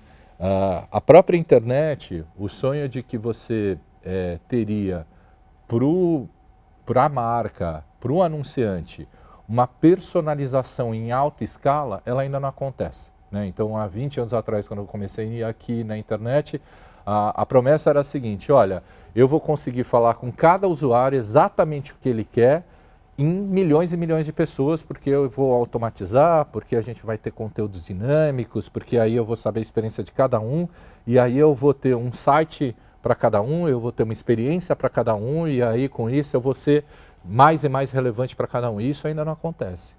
A 0.91 0.99
própria 0.99 1.37
internet, 1.37 2.25
o 2.37 2.49
sonho 2.49 2.89
de 2.89 3.01
que 3.01 3.17
você 3.17 3.77
é, 4.03 4.37
teria 4.47 5.05
para 6.85 7.05
a 7.05 7.09
marca, 7.09 7.83
para 7.99 8.11
o 8.11 8.21
anunciante, 8.21 9.07
uma 9.47 9.67
personalização 9.67 10.93
em 10.93 11.11
alta 11.11 11.43
escala, 11.43 12.01
ela 12.05 12.21
ainda 12.21 12.39
não 12.39 12.49
acontece. 12.49 13.09
Né? 13.31 13.47
Então, 13.47 13.77
há 13.77 13.87
20 13.87 14.19
anos 14.19 14.33
atrás, 14.33 14.67
quando 14.67 14.81
eu 14.81 14.85
comecei 14.85 15.43
aqui 15.43 15.83
na 15.83 15.97
internet, 15.97 16.61
a, 17.05 17.41
a 17.41 17.45
promessa 17.45 17.89
era 17.89 18.01
a 18.01 18.03
seguinte: 18.03 18.51
olha, 18.51 18.83
eu 19.15 19.27
vou 19.27 19.39
conseguir 19.39 19.83
falar 19.83 20.15
com 20.15 20.31
cada 20.31 20.67
usuário 20.67 21.17
exatamente 21.17 21.93
o 21.93 21.95
que 22.01 22.09
ele 22.09 22.25
quer 22.25 22.63
em 23.17 23.25
milhões 23.25 23.93
e 23.93 23.97
milhões 23.97 24.25
de 24.25 24.33
pessoas, 24.33 24.83
porque 24.83 25.09
eu 25.09 25.29
vou 25.29 25.53
automatizar, 25.53 26.45
porque 26.51 26.75
a 26.75 26.81
gente 26.81 27.05
vai 27.05 27.17
ter 27.17 27.31
conteúdos 27.31 27.85
dinâmicos, 27.85 28.67
porque 28.67 28.97
aí 28.97 29.15
eu 29.15 29.23
vou 29.23 29.35
saber 29.35 29.59
a 29.59 29.63
experiência 29.63 30.03
de 30.03 30.11
cada 30.11 30.39
um, 30.39 30.67
e 31.07 31.17
aí 31.17 31.37
eu 31.37 31.55
vou 31.55 31.73
ter 31.73 31.95
um 31.95 32.11
site 32.11 32.75
para 33.01 33.15
cada 33.15 33.41
um, 33.41 33.69
eu 33.69 33.79
vou 33.79 33.91
ter 33.91 34.03
uma 34.03 34.13
experiência 34.13 34.75
para 34.75 34.89
cada 34.89 35.15
um, 35.15 35.47
e 35.47 35.61
aí 35.63 35.87
com 35.87 36.09
isso 36.09 36.35
eu 36.35 36.41
vou 36.41 36.53
ser 36.53 36.83
mais 37.23 37.63
e 37.63 37.69
mais 37.69 37.91
relevante 37.91 38.35
para 38.35 38.47
cada 38.47 38.69
um. 38.69 38.81
Isso 38.81 39.07
ainda 39.07 39.23
não 39.23 39.33
acontece. 39.33 39.95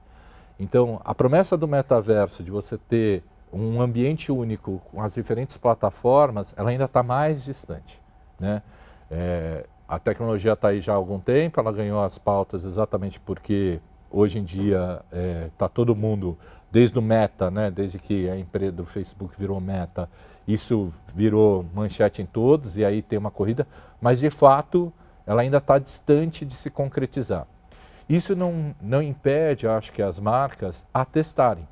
Então, 0.58 1.00
a 1.04 1.14
promessa 1.14 1.56
do 1.56 1.68
metaverso 1.68 2.42
de 2.42 2.50
você 2.50 2.78
ter 2.78 3.22
um 3.52 3.80
ambiente 3.80 4.32
único 4.32 4.80
com 4.90 5.00
as 5.02 5.14
diferentes 5.14 5.56
plataformas, 5.56 6.54
ela 6.56 6.70
ainda 6.70 6.84
está 6.84 7.02
mais 7.02 7.44
distante. 7.44 8.00
Né? 8.38 8.62
É, 9.10 9.66
a 9.88 9.98
tecnologia 9.98 10.52
está 10.52 10.68
aí 10.68 10.80
já 10.80 10.92
há 10.92 10.96
algum 10.96 11.20
tempo, 11.20 11.60
ela 11.60 11.72
ganhou 11.72 12.02
as 12.02 12.18
pautas 12.18 12.64
exatamente 12.64 13.20
porque 13.20 13.80
hoje 14.10 14.38
em 14.38 14.44
dia 14.44 15.00
está 15.04 15.18
é, 15.18 15.50
tá 15.56 15.68
todo 15.68 15.94
mundo, 15.94 16.36
desde 16.70 16.98
o 16.98 17.02
Meta, 17.02 17.50
né, 17.50 17.70
desde 17.70 17.98
que 17.98 18.28
a 18.28 18.36
empresa 18.36 18.72
do 18.72 18.84
Facebook 18.84 19.34
virou 19.38 19.60
Meta, 19.60 20.08
isso 20.46 20.92
virou 21.14 21.64
manchete 21.74 22.22
em 22.22 22.26
todos 22.26 22.76
e 22.76 22.84
aí 22.84 23.02
tem 23.02 23.18
uma 23.18 23.30
corrida, 23.30 23.66
mas 24.00 24.18
de 24.18 24.30
fato 24.30 24.92
ela 25.26 25.42
ainda 25.42 25.58
está 25.58 25.78
distante 25.78 26.44
de 26.44 26.54
se 26.54 26.70
concretizar. 26.70 27.46
Isso 28.08 28.36
não, 28.36 28.74
não 28.80 29.02
impede, 29.02 29.66
acho 29.66 29.92
que, 29.92 30.00
as 30.00 30.20
marcas 30.20 30.84
a 30.94 31.04
testarem. 31.04 31.66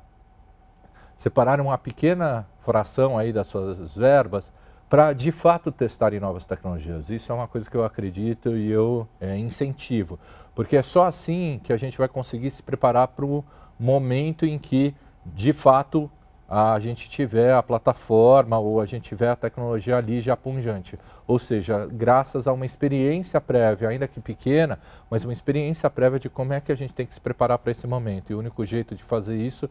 Separarem 1.17 1.63
uma 1.63 1.77
pequena 1.77 2.45
fração 2.65 3.17
aí 3.17 3.31
das 3.31 3.47
suas 3.47 3.95
verbas 3.95 4.51
para 4.89 5.13
de 5.13 5.31
fato 5.31 5.71
testarem 5.71 6.19
novas 6.19 6.45
tecnologias. 6.45 7.09
Isso 7.09 7.31
é 7.31 7.35
uma 7.35 7.47
coisa 7.47 7.69
que 7.69 7.75
eu 7.75 7.83
acredito 7.83 8.55
e 8.55 8.69
eu 8.69 9.07
é, 9.19 9.37
incentivo, 9.37 10.19
porque 10.53 10.77
é 10.77 10.81
só 10.81 11.05
assim 11.05 11.59
que 11.63 11.73
a 11.73 11.77
gente 11.77 11.97
vai 11.97 12.07
conseguir 12.07 12.51
se 12.51 12.61
preparar 12.61 13.07
para 13.09 13.25
o 13.25 13.43
momento 13.79 14.45
em 14.45 14.57
que 14.57 14.93
de 15.25 15.51
fato 15.51 16.09
a 16.47 16.79
gente 16.79 17.09
tiver 17.09 17.53
a 17.53 17.63
plataforma 17.63 18.59
ou 18.59 18.79
a 18.79 18.85
gente 18.85 19.03
tiver 19.03 19.29
a 19.29 19.35
tecnologia 19.35 19.97
ali 19.97 20.21
já 20.21 20.37
punjante. 20.37 20.97
Ou 21.27 21.39
seja, 21.39 21.87
graças 21.91 22.47
a 22.47 22.53
uma 22.53 22.65
experiência 22.65 23.41
prévia, 23.41 23.89
ainda 23.89 24.07
que 24.07 24.19
pequena, 24.19 24.79
mas 25.09 25.23
uma 25.23 25.33
experiência 25.33 25.89
prévia 25.89 26.19
de 26.19 26.29
como 26.29 26.53
é 26.53 26.61
que 26.61 26.71
a 26.71 26.75
gente 26.75 26.93
tem 26.93 27.05
que 27.05 27.15
se 27.15 27.19
preparar 27.19 27.57
para 27.57 27.71
esse 27.71 27.87
momento. 27.87 28.31
E 28.31 28.35
o 28.35 28.39
único 28.39 28.63
jeito 28.63 28.93
de 28.93 29.03
fazer 29.03 29.35
isso 29.35 29.67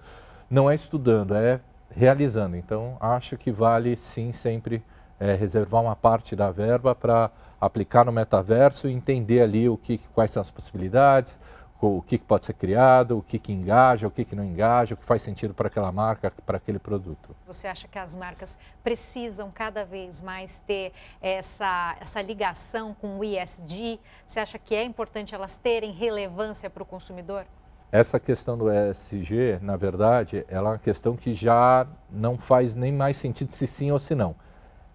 não 0.50 0.68
é 0.68 0.74
estudando, 0.74 1.35
é 1.35 1.61
realizando. 1.94 2.57
Então, 2.57 2.96
acho 3.00 3.37
que 3.37 3.53
vale 3.53 3.96
sim 3.96 4.33
sempre 4.33 4.83
é, 5.24 5.34
reservar 5.34 5.80
uma 5.80 5.96
parte 5.96 6.37
da 6.37 6.50
verba 6.50 6.94
para 6.94 7.30
aplicar 7.58 8.04
no 8.04 8.12
metaverso 8.12 8.87
e 8.88 8.92
entender 8.92 9.40
ali 9.40 9.68
o 9.70 9.76
que, 9.76 9.96
quais 10.12 10.30
são 10.30 10.42
as 10.42 10.50
possibilidades, 10.50 11.38
o 11.80 12.02
que, 12.02 12.18
pode 12.18 12.44
ser 12.44 12.54
criado, 12.54 13.18
o 13.18 13.22
que, 13.22 13.38
que 13.38 13.52
engaja, 13.52 14.06
o 14.06 14.10
que, 14.10 14.24
que 14.24 14.37
não 14.37 14.44
engaja, 14.44 14.94
o 14.94 14.96
que 14.98 15.04
faz 15.04 15.22
sentido 15.22 15.52
para 15.52 15.68
aquela 15.68 15.90
marca, 15.90 16.32
para 16.44 16.56
aquele 16.56 16.78
produto. 16.78 17.34
Você 17.46 17.66
acha 17.66 17.88
que 17.88 17.98
as 17.98 18.14
marcas 18.14 18.58
precisam 18.82 19.50
cada 19.50 19.84
vez 19.84 20.20
mais 20.20 20.58
ter 20.60 20.92
essa, 21.20 21.96
essa 22.00 22.22
ligação 22.22 22.94
com 22.94 23.18
o 23.18 23.24
ISD? 23.24 24.00
Você 24.26 24.40
acha 24.40 24.58
que 24.58 24.74
é 24.74 24.84
importante 24.84 25.34
elas 25.34 25.56
terem 25.56 25.92
relevância 25.92 26.70
para 26.70 26.82
o 26.82 26.87
consumidor? 26.87 27.44
Essa 27.92 28.18
questão 28.18 28.58
do 28.58 28.70
ESG, 28.70 29.58
na 29.62 29.76
verdade, 29.76 30.44
ela 30.48 30.70
é 30.70 30.72
uma 30.72 30.78
questão 30.78 31.16
que 31.16 31.32
já 31.32 31.87
não 32.10 32.37
faz 32.37 32.74
nem 32.74 32.92
mais 32.92 33.16
sentido 33.16 33.52
se 33.52 33.66
sim 33.66 33.90
ou 33.90 33.98
se 33.98 34.14
não 34.14 34.34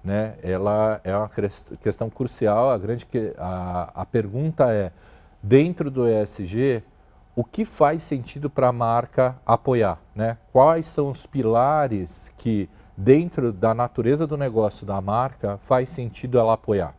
né, 0.04 0.36
ela 0.42 1.02
é 1.04 1.16
uma 1.16 1.30
questão 1.82 2.10
crucial. 2.10 2.70
A 2.70 2.78
grande 2.78 3.06
que, 3.06 3.34
a, 3.38 3.92
a 3.94 4.06
pergunta 4.06 4.72
é 4.72 4.92
dentro 5.42 5.90
do 5.90 6.08
ESG 6.08 6.84
o 7.36 7.44
que 7.44 7.64
faz 7.64 8.02
sentido 8.02 8.50
para 8.50 8.68
a 8.68 8.74
marca 8.74 9.38
apoiar, 9.46 9.98
né? 10.14 10.38
Quais 10.52 10.86
são 10.88 11.10
os 11.10 11.26
pilares 11.26 12.30
que 12.38 12.70
dentro 12.98 13.54
da 13.54 13.74
natureza 13.74 14.28
do 14.28 14.36
negócio 14.36 14.86
da 14.86 15.00
marca 15.00 15.58
faz 15.64 15.88
sentido 15.88 16.38
ela 16.38 16.54
apoiar? 16.54 16.94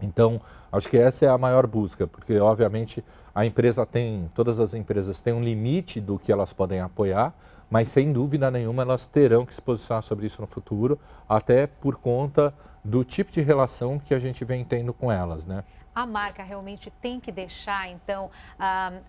Então, 0.00 0.40
acho 0.72 0.88
que 0.88 0.96
essa 0.96 1.26
é 1.26 1.28
a 1.28 1.36
maior 1.36 1.66
busca, 1.66 2.06
porque 2.06 2.38
obviamente 2.38 3.04
a 3.34 3.44
empresa 3.44 3.84
tem, 3.84 4.30
todas 4.34 4.58
as 4.58 4.72
empresas 4.72 5.20
têm 5.20 5.34
um 5.34 5.42
limite 5.42 6.00
do 6.00 6.18
que 6.18 6.32
elas 6.32 6.52
podem 6.52 6.80
apoiar, 6.80 7.34
mas 7.70 7.88
sem 7.88 8.12
dúvida 8.12 8.50
nenhuma 8.50 8.82
elas 8.82 9.06
terão 9.06 9.44
que 9.44 9.54
se 9.54 9.62
posicionar 9.62 10.02
sobre 10.02 10.26
isso 10.26 10.40
no 10.40 10.46
futuro, 10.46 10.98
até 11.28 11.66
por 11.66 11.96
conta 11.96 12.54
do 12.84 13.04
tipo 13.04 13.30
de 13.30 13.40
relação 13.40 13.98
que 13.98 14.14
a 14.14 14.18
gente 14.18 14.44
vem 14.44 14.64
tendo 14.64 14.92
com 14.92 15.10
elas, 15.10 15.46
né? 15.46 15.64
a 15.98 16.06
marca 16.06 16.44
realmente 16.44 16.92
tem 17.02 17.18
que 17.18 17.32
deixar, 17.32 17.88
então, 17.88 18.30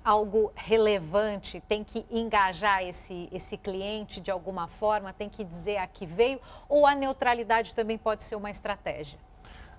algo 0.04 0.52
relevante, 0.56 1.62
tem 1.70 1.84
que 1.84 2.04
engajar 2.10 2.84
esse, 2.84 3.30
esse 3.32 3.58
cliente 3.58 4.20
de 4.20 4.32
alguma 4.32 4.68
forma, 4.68 5.14
tem 5.14 5.30
que 5.30 5.44
dizer 5.44 5.78
a 5.78 5.86
que 5.86 6.08
veio, 6.08 6.40
ou 6.68 6.88
a 6.88 6.96
neutralidade 6.96 7.76
também 7.76 7.96
pode 7.96 8.24
ser 8.24 8.36
uma 8.36 8.50
estratégia? 8.50 9.20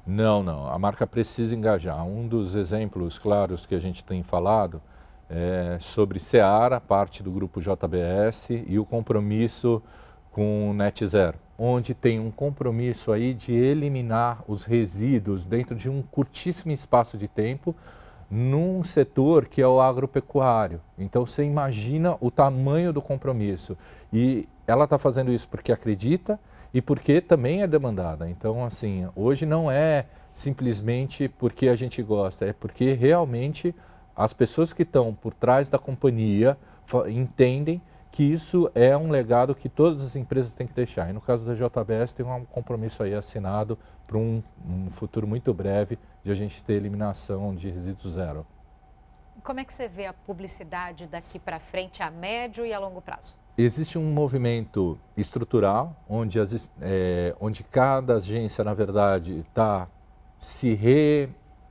Não, 0.07 0.40
não. 0.40 0.69
A 0.69 0.79
marca 0.79 1.05
precisa 1.05 1.55
engajar. 1.55 2.05
Um 2.07 2.29
dos 2.29 2.55
exemplos 2.55 3.19
claros 3.19 3.66
que 3.66 3.75
a 3.75 3.81
gente 3.81 4.05
tem 4.05 4.23
falado 4.23 4.81
é 5.31 5.79
sobre 5.81 6.19
Seara, 6.19 6.81
parte 6.81 7.23
do 7.23 7.31
grupo 7.31 7.61
JBS, 7.61 8.51
e 8.66 8.79
o 8.79 8.85
compromisso 8.85 9.81
com 10.33 10.71
o 10.71 10.75
Net 10.75 11.07
Zero, 11.07 11.38
onde 11.57 11.95
tem 11.95 12.19
um 12.19 12.31
compromisso 12.31 13.12
aí 13.12 13.33
de 13.33 13.53
eliminar 13.53 14.43
os 14.49 14.64
resíduos 14.64 15.45
dentro 15.45 15.75
de 15.75 15.88
um 15.88 16.03
curtíssimo 16.03 16.73
espaço 16.73 17.16
de 17.16 17.29
tempo 17.29 17.75
num 18.31 18.85
setor 18.85 19.47
que 19.47 19.61
é 19.61 19.66
o 19.66 19.81
agropecuário. 19.81 20.81
Então 20.99 21.27
você 21.27 21.43
imagina 21.43 22.16
o 22.21 22.31
tamanho 22.31 22.93
do 22.93 23.03
compromisso. 23.03 23.77
E 24.12 24.49
ela 24.66 24.85
está 24.85 24.99
fazendo 24.99 25.33
isso 25.33 25.49
porque 25.49 25.73
acredita 25.73 26.38
e 26.73 26.81
porque 26.81 27.21
também 27.21 27.62
é 27.62 27.66
demandada. 27.66 28.31
Então, 28.31 28.64
assim, 28.64 29.09
hoje 29.16 29.45
não 29.45 29.71
é 29.71 30.07
simplesmente 30.33 31.29
porque 31.29 31.69
a 31.69 31.75
gente 31.75 32.01
gosta, 32.03 32.47
é 32.47 32.53
porque 32.53 32.93
realmente 32.93 33.75
as 34.14 34.33
pessoas 34.33 34.73
que 34.73 34.83
estão 34.83 35.14
por 35.14 35.35
trás 35.35 35.68
da 35.68 35.79
companhia 35.79 36.57
entendem 37.09 37.81
que 38.11 38.25
isso 38.25 38.70
é 38.75 38.96
um 38.96 39.11
legado 39.11 39.55
que 39.55 39.68
todas 39.68 40.03
as 40.03 40.16
empresas 40.16 40.53
têm 40.53 40.66
que 40.66 40.75
deixar. 40.75 41.09
E 41.11 41.12
no 41.12 41.20
caso 41.20 41.44
da 41.44 41.55
JBS 41.55 42.12
tem 42.12 42.27
um 42.27 42.44
compromisso 42.44 43.03
aí 43.03 43.14
assinado 43.14 43.79
para 44.07 44.18
um, 44.18 44.42
um 44.68 44.90
futuro 44.90 45.27
muito 45.27 45.55
breve 45.55 45.99
de 46.25 46.31
a 46.31 46.35
gente 46.35 46.62
ter 46.64 46.75
eliminação 46.75 47.55
de 47.55 47.70
resíduos 47.70 48.14
zero. 48.14 48.44
Como 49.42 49.61
é 49.61 49.64
que 49.64 49.73
você 49.73 49.88
vê 49.88 50.07
a 50.07 50.12
publicidade 50.12 51.07
daqui 51.07 51.38
para 51.38 51.59
frente 51.59 52.03
a 52.03 52.11
médio 52.11 52.66
e 52.66 52.75
a 52.75 52.79
longo 52.79 53.01
prazo? 53.01 53.38
Existe 53.57 53.99
um 53.99 54.12
movimento 54.12 54.99
estrutural 55.16 55.96
onde, 56.09 56.38
as, 56.40 56.68
é, 56.81 57.35
onde 57.40 57.62
cada 57.64 58.16
agência, 58.16 58.62
na 58.64 58.75
verdade, 58.75 59.38
está 59.38 59.88
se 60.38 60.75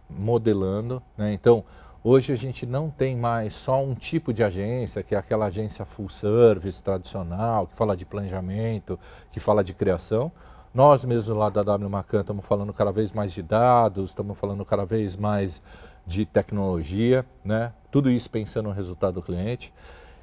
remodelando. 0.10 1.04
Né? 1.18 1.34
Então, 1.34 1.64
Hoje 2.02 2.32
a 2.32 2.36
gente 2.38 2.66
não 2.66 2.90
tem 2.90 3.18
mais 3.18 3.54
só 3.54 3.84
um 3.84 3.94
tipo 3.94 4.32
de 4.32 4.42
agência, 4.42 5.04
que 5.04 5.14
é 5.14 5.18
aquela 5.18 5.48
agência 5.48 5.84
full 5.84 6.08
service 6.08 6.82
tradicional, 6.82 7.68
que 7.68 7.76
fala 7.76 7.98
de 7.98 8.06
planejamento, 8.06 8.98
que 9.34 9.40
fala 9.40 9.62
de 9.66 9.74
criação. 9.74 10.32
Nós 10.74 11.04
mesmos 11.04 11.36
lá 11.36 11.50
da 11.50 11.62
W 11.62 11.90
Macan 11.90 12.22
estamos 12.22 12.46
falando 12.46 12.72
cada 12.72 12.94
vez 12.94 13.12
mais 13.12 13.34
de 13.34 13.44
dados, 13.44 14.12
estamos 14.12 14.38
falando 14.38 14.64
cada 14.64 14.86
vez 14.86 15.18
mais 15.18 15.62
de 16.08 16.26
tecnologia, 16.26 17.26
né? 17.44 17.74
tudo 17.92 18.10
isso 18.10 18.30
pensando 18.30 18.70
no 18.70 18.74
resultado 18.74 19.16
do 19.16 19.22
cliente. 19.22 19.74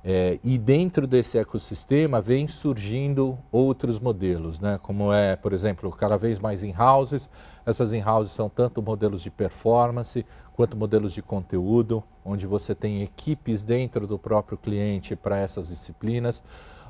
É, 0.08 0.38
e 0.44 0.56
dentro 0.56 1.04
desse 1.04 1.36
ecossistema 1.36 2.20
vem 2.20 2.46
surgindo 2.46 3.36
outros 3.50 3.98
modelos, 3.98 4.60
né? 4.60 4.78
como 4.80 5.12
é, 5.12 5.34
por 5.34 5.52
exemplo, 5.52 5.90
cada 5.90 6.16
vez 6.16 6.38
mais 6.38 6.62
in-houses. 6.62 7.28
Essas 7.66 7.92
in-houses 7.92 8.32
são 8.32 8.48
tanto 8.48 8.80
modelos 8.80 9.20
de 9.20 9.32
performance 9.32 10.24
quanto 10.54 10.76
modelos 10.76 11.12
de 11.12 11.22
conteúdo, 11.22 12.04
onde 12.24 12.46
você 12.46 12.72
tem 12.72 13.02
equipes 13.02 13.64
dentro 13.64 14.06
do 14.06 14.16
próprio 14.16 14.56
cliente 14.56 15.16
para 15.16 15.38
essas 15.38 15.66
disciplinas. 15.66 16.40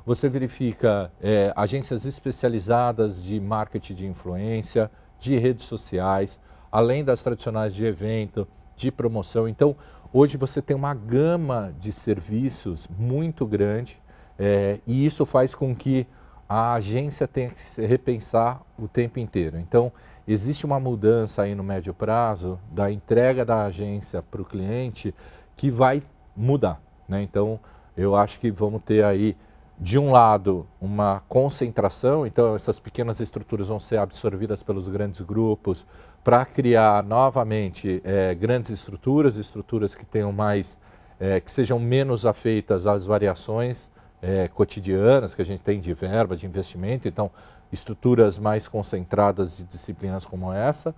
Você 0.04 0.28
verifica 0.28 1.10
é, 1.18 1.54
agências 1.56 2.04
especializadas 2.04 3.22
de 3.22 3.40
marketing 3.40 3.94
de 3.94 4.06
influência, 4.06 4.90
de 5.18 5.38
redes 5.38 5.64
sociais, 5.64 6.38
além 6.70 7.02
das 7.02 7.22
tradicionais 7.22 7.74
de 7.74 7.82
evento, 7.82 8.46
de 8.76 8.90
promoção. 8.92 9.48
Então, 9.48 9.74
Hoje 10.12 10.36
você 10.36 10.62
tem 10.62 10.76
uma 10.76 10.94
gama 10.94 11.74
de 11.78 11.90
serviços 11.90 12.88
muito 12.98 13.44
grande 13.46 14.00
é, 14.38 14.78
e 14.86 15.04
isso 15.04 15.26
faz 15.26 15.54
com 15.54 15.74
que 15.74 16.06
a 16.48 16.74
agência 16.74 17.26
tenha 17.26 17.50
que 17.50 17.60
se 17.60 17.84
repensar 17.84 18.62
o 18.78 18.86
tempo 18.86 19.18
inteiro. 19.18 19.58
Então, 19.58 19.92
existe 20.26 20.64
uma 20.64 20.78
mudança 20.78 21.42
aí 21.42 21.54
no 21.54 21.64
médio 21.64 21.92
prazo 21.92 22.58
da 22.70 22.90
entrega 22.90 23.44
da 23.44 23.64
agência 23.64 24.22
para 24.22 24.40
o 24.40 24.44
cliente 24.44 25.14
que 25.56 25.70
vai 25.70 26.02
mudar. 26.36 26.80
Né? 27.08 27.22
Então, 27.22 27.58
eu 27.96 28.14
acho 28.14 28.38
que 28.38 28.50
vamos 28.50 28.82
ter 28.82 29.04
aí, 29.04 29.36
de 29.78 29.98
um 29.98 30.12
lado, 30.12 30.66
uma 30.80 31.22
concentração, 31.28 32.26
então 32.26 32.54
essas 32.54 32.78
pequenas 32.78 33.20
estruturas 33.20 33.68
vão 33.68 33.80
ser 33.80 33.98
absorvidas 33.98 34.62
pelos 34.62 34.88
grandes 34.88 35.20
grupos, 35.20 35.86
para 36.26 36.44
criar 36.44 37.04
novamente 37.04 38.02
é, 38.04 38.34
grandes 38.34 38.70
estruturas, 38.70 39.36
estruturas 39.36 39.94
que 39.94 40.04
tenham 40.04 40.32
mais, 40.32 40.76
é, 41.20 41.40
que 41.40 41.48
sejam 41.48 41.78
menos 41.78 42.26
afeitas 42.26 42.84
às 42.84 43.06
variações 43.06 43.88
é, 44.20 44.48
cotidianas 44.48 45.36
que 45.36 45.42
a 45.42 45.44
gente 45.44 45.60
tem 45.60 45.78
de 45.78 45.94
verba, 45.94 46.36
de 46.36 46.44
investimento, 46.44 47.06
então 47.06 47.30
estruturas 47.72 48.40
mais 48.40 48.66
concentradas 48.66 49.56
de 49.56 49.62
disciplinas 49.66 50.26
como 50.26 50.52
essa, 50.52 50.92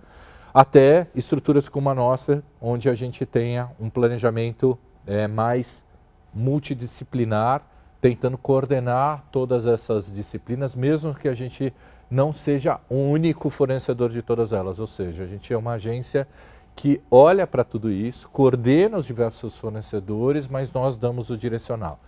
até 0.51 1.05
estruturas 1.13 1.69
como 1.69 1.91
a 1.91 1.93
nossa, 1.93 2.43
onde 2.59 2.89
a 2.89 2.95
gente 2.95 3.23
tenha 3.23 3.69
um 3.79 3.87
planejamento 3.87 4.79
mais 5.31 5.83
multidisciplinar, 6.33 7.61
tentando 8.01 8.37
coordenar 8.37 9.23
todas 9.31 9.67
essas 9.67 10.11
disciplinas, 10.11 10.75
mesmo 10.75 11.13
que 11.13 11.27
a 11.27 11.35
gente 11.35 11.71
não 12.09 12.33
seja 12.33 12.79
o 12.89 12.95
único 12.95 13.49
fornecedor 13.49 14.09
de 14.09 14.21
todas 14.21 14.51
elas. 14.51 14.79
Ou 14.79 14.87
seja, 14.87 15.23
a 15.23 15.27
gente 15.27 15.53
é 15.53 15.57
uma 15.57 15.73
agência 15.73 16.27
que 16.75 17.01
olha 17.11 17.45
para 17.45 17.63
tudo 17.63 17.91
isso, 17.91 18.29
coordena 18.29 18.97
os 18.97 19.05
diversos 19.05 19.57
fornecedores, 19.57 20.47
mas 20.47 20.71
nós 20.71 20.97
damos 20.97 21.29
o 21.29 21.37
direcional. 21.37 21.99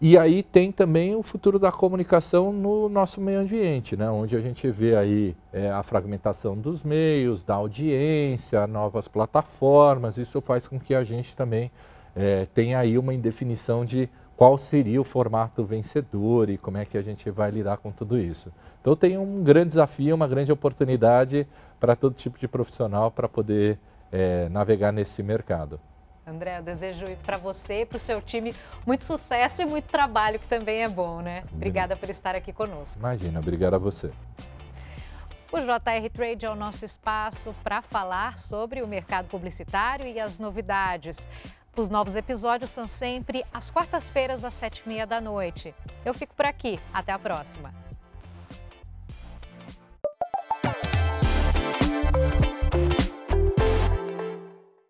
E 0.00 0.18
aí 0.18 0.42
tem 0.42 0.72
também 0.72 1.14
o 1.14 1.22
futuro 1.22 1.60
da 1.60 1.70
comunicação 1.70 2.52
no 2.52 2.88
nosso 2.88 3.20
meio 3.20 3.38
ambiente, 3.38 3.96
né? 3.96 4.10
onde 4.10 4.34
a 4.34 4.40
gente 4.40 4.68
vê 4.68 4.96
aí 4.96 5.36
é, 5.52 5.70
a 5.70 5.82
fragmentação 5.84 6.56
dos 6.56 6.82
meios, 6.82 7.44
da 7.44 7.54
audiência, 7.54 8.66
novas 8.66 9.06
plataformas. 9.06 10.18
Isso 10.18 10.40
faz 10.40 10.66
com 10.66 10.80
que 10.80 10.92
a 10.92 11.04
gente 11.04 11.36
também 11.36 11.70
é, 12.16 12.46
tenha 12.52 12.80
aí 12.80 12.98
uma 12.98 13.14
indefinição 13.14 13.84
de 13.84 14.08
qual 14.36 14.58
seria 14.58 15.00
o 15.00 15.04
formato 15.04 15.64
vencedor 15.64 16.50
e 16.50 16.58
como 16.58 16.78
é 16.78 16.84
que 16.84 16.98
a 16.98 17.02
gente 17.02 17.30
vai 17.30 17.50
lidar 17.50 17.76
com 17.76 17.90
tudo 17.90 18.18
isso. 18.18 18.52
Então 18.80 18.96
tem 18.96 19.16
um 19.16 19.42
grande 19.42 19.68
desafio, 19.68 20.14
uma 20.14 20.26
grande 20.26 20.50
oportunidade 20.50 21.46
para 21.78 21.94
todo 21.94 22.14
tipo 22.14 22.38
de 22.38 22.48
profissional 22.48 23.10
para 23.10 23.28
poder 23.28 23.78
é, 24.10 24.48
navegar 24.48 24.92
nesse 24.92 25.22
mercado. 25.22 25.78
André, 26.26 26.58
eu 26.58 26.62
desejo 26.62 27.06
para 27.24 27.36
você 27.36 27.80
e 27.80 27.86
para 27.86 27.96
o 27.96 28.00
seu 28.00 28.22
time 28.22 28.54
muito 28.86 29.02
sucesso 29.02 29.60
e 29.60 29.64
muito 29.64 29.86
trabalho, 29.86 30.38
que 30.38 30.46
também 30.46 30.82
é 30.82 30.88
bom, 30.88 31.20
né? 31.20 31.42
Obrigada 31.52 31.96
por 31.96 32.08
estar 32.08 32.36
aqui 32.36 32.52
conosco. 32.52 32.98
Imagina, 32.98 33.40
obrigado 33.40 33.74
a 33.74 33.78
você. 33.78 34.10
O 35.50 35.58
JR 35.58 36.08
Trade 36.12 36.46
é 36.46 36.50
o 36.50 36.54
nosso 36.54 36.84
espaço 36.84 37.54
para 37.62 37.82
falar 37.82 38.38
sobre 38.38 38.80
o 38.80 38.86
mercado 38.86 39.26
publicitário 39.26 40.06
e 40.06 40.18
as 40.18 40.38
novidades. 40.38 41.28
Os 41.74 41.88
novos 41.88 42.16
episódios 42.16 42.70
são 42.70 42.86
sempre 42.86 43.42
às 43.52 43.70
quartas-feiras, 43.70 44.44
às 44.44 44.52
sete 44.52 44.82
e 44.84 44.88
meia 44.88 45.06
da 45.06 45.22
noite. 45.22 45.74
Eu 46.04 46.12
fico 46.12 46.34
por 46.34 46.44
aqui. 46.44 46.78
Até 46.92 47.12
a 47.12 47.18
próxima. 47.18 47.81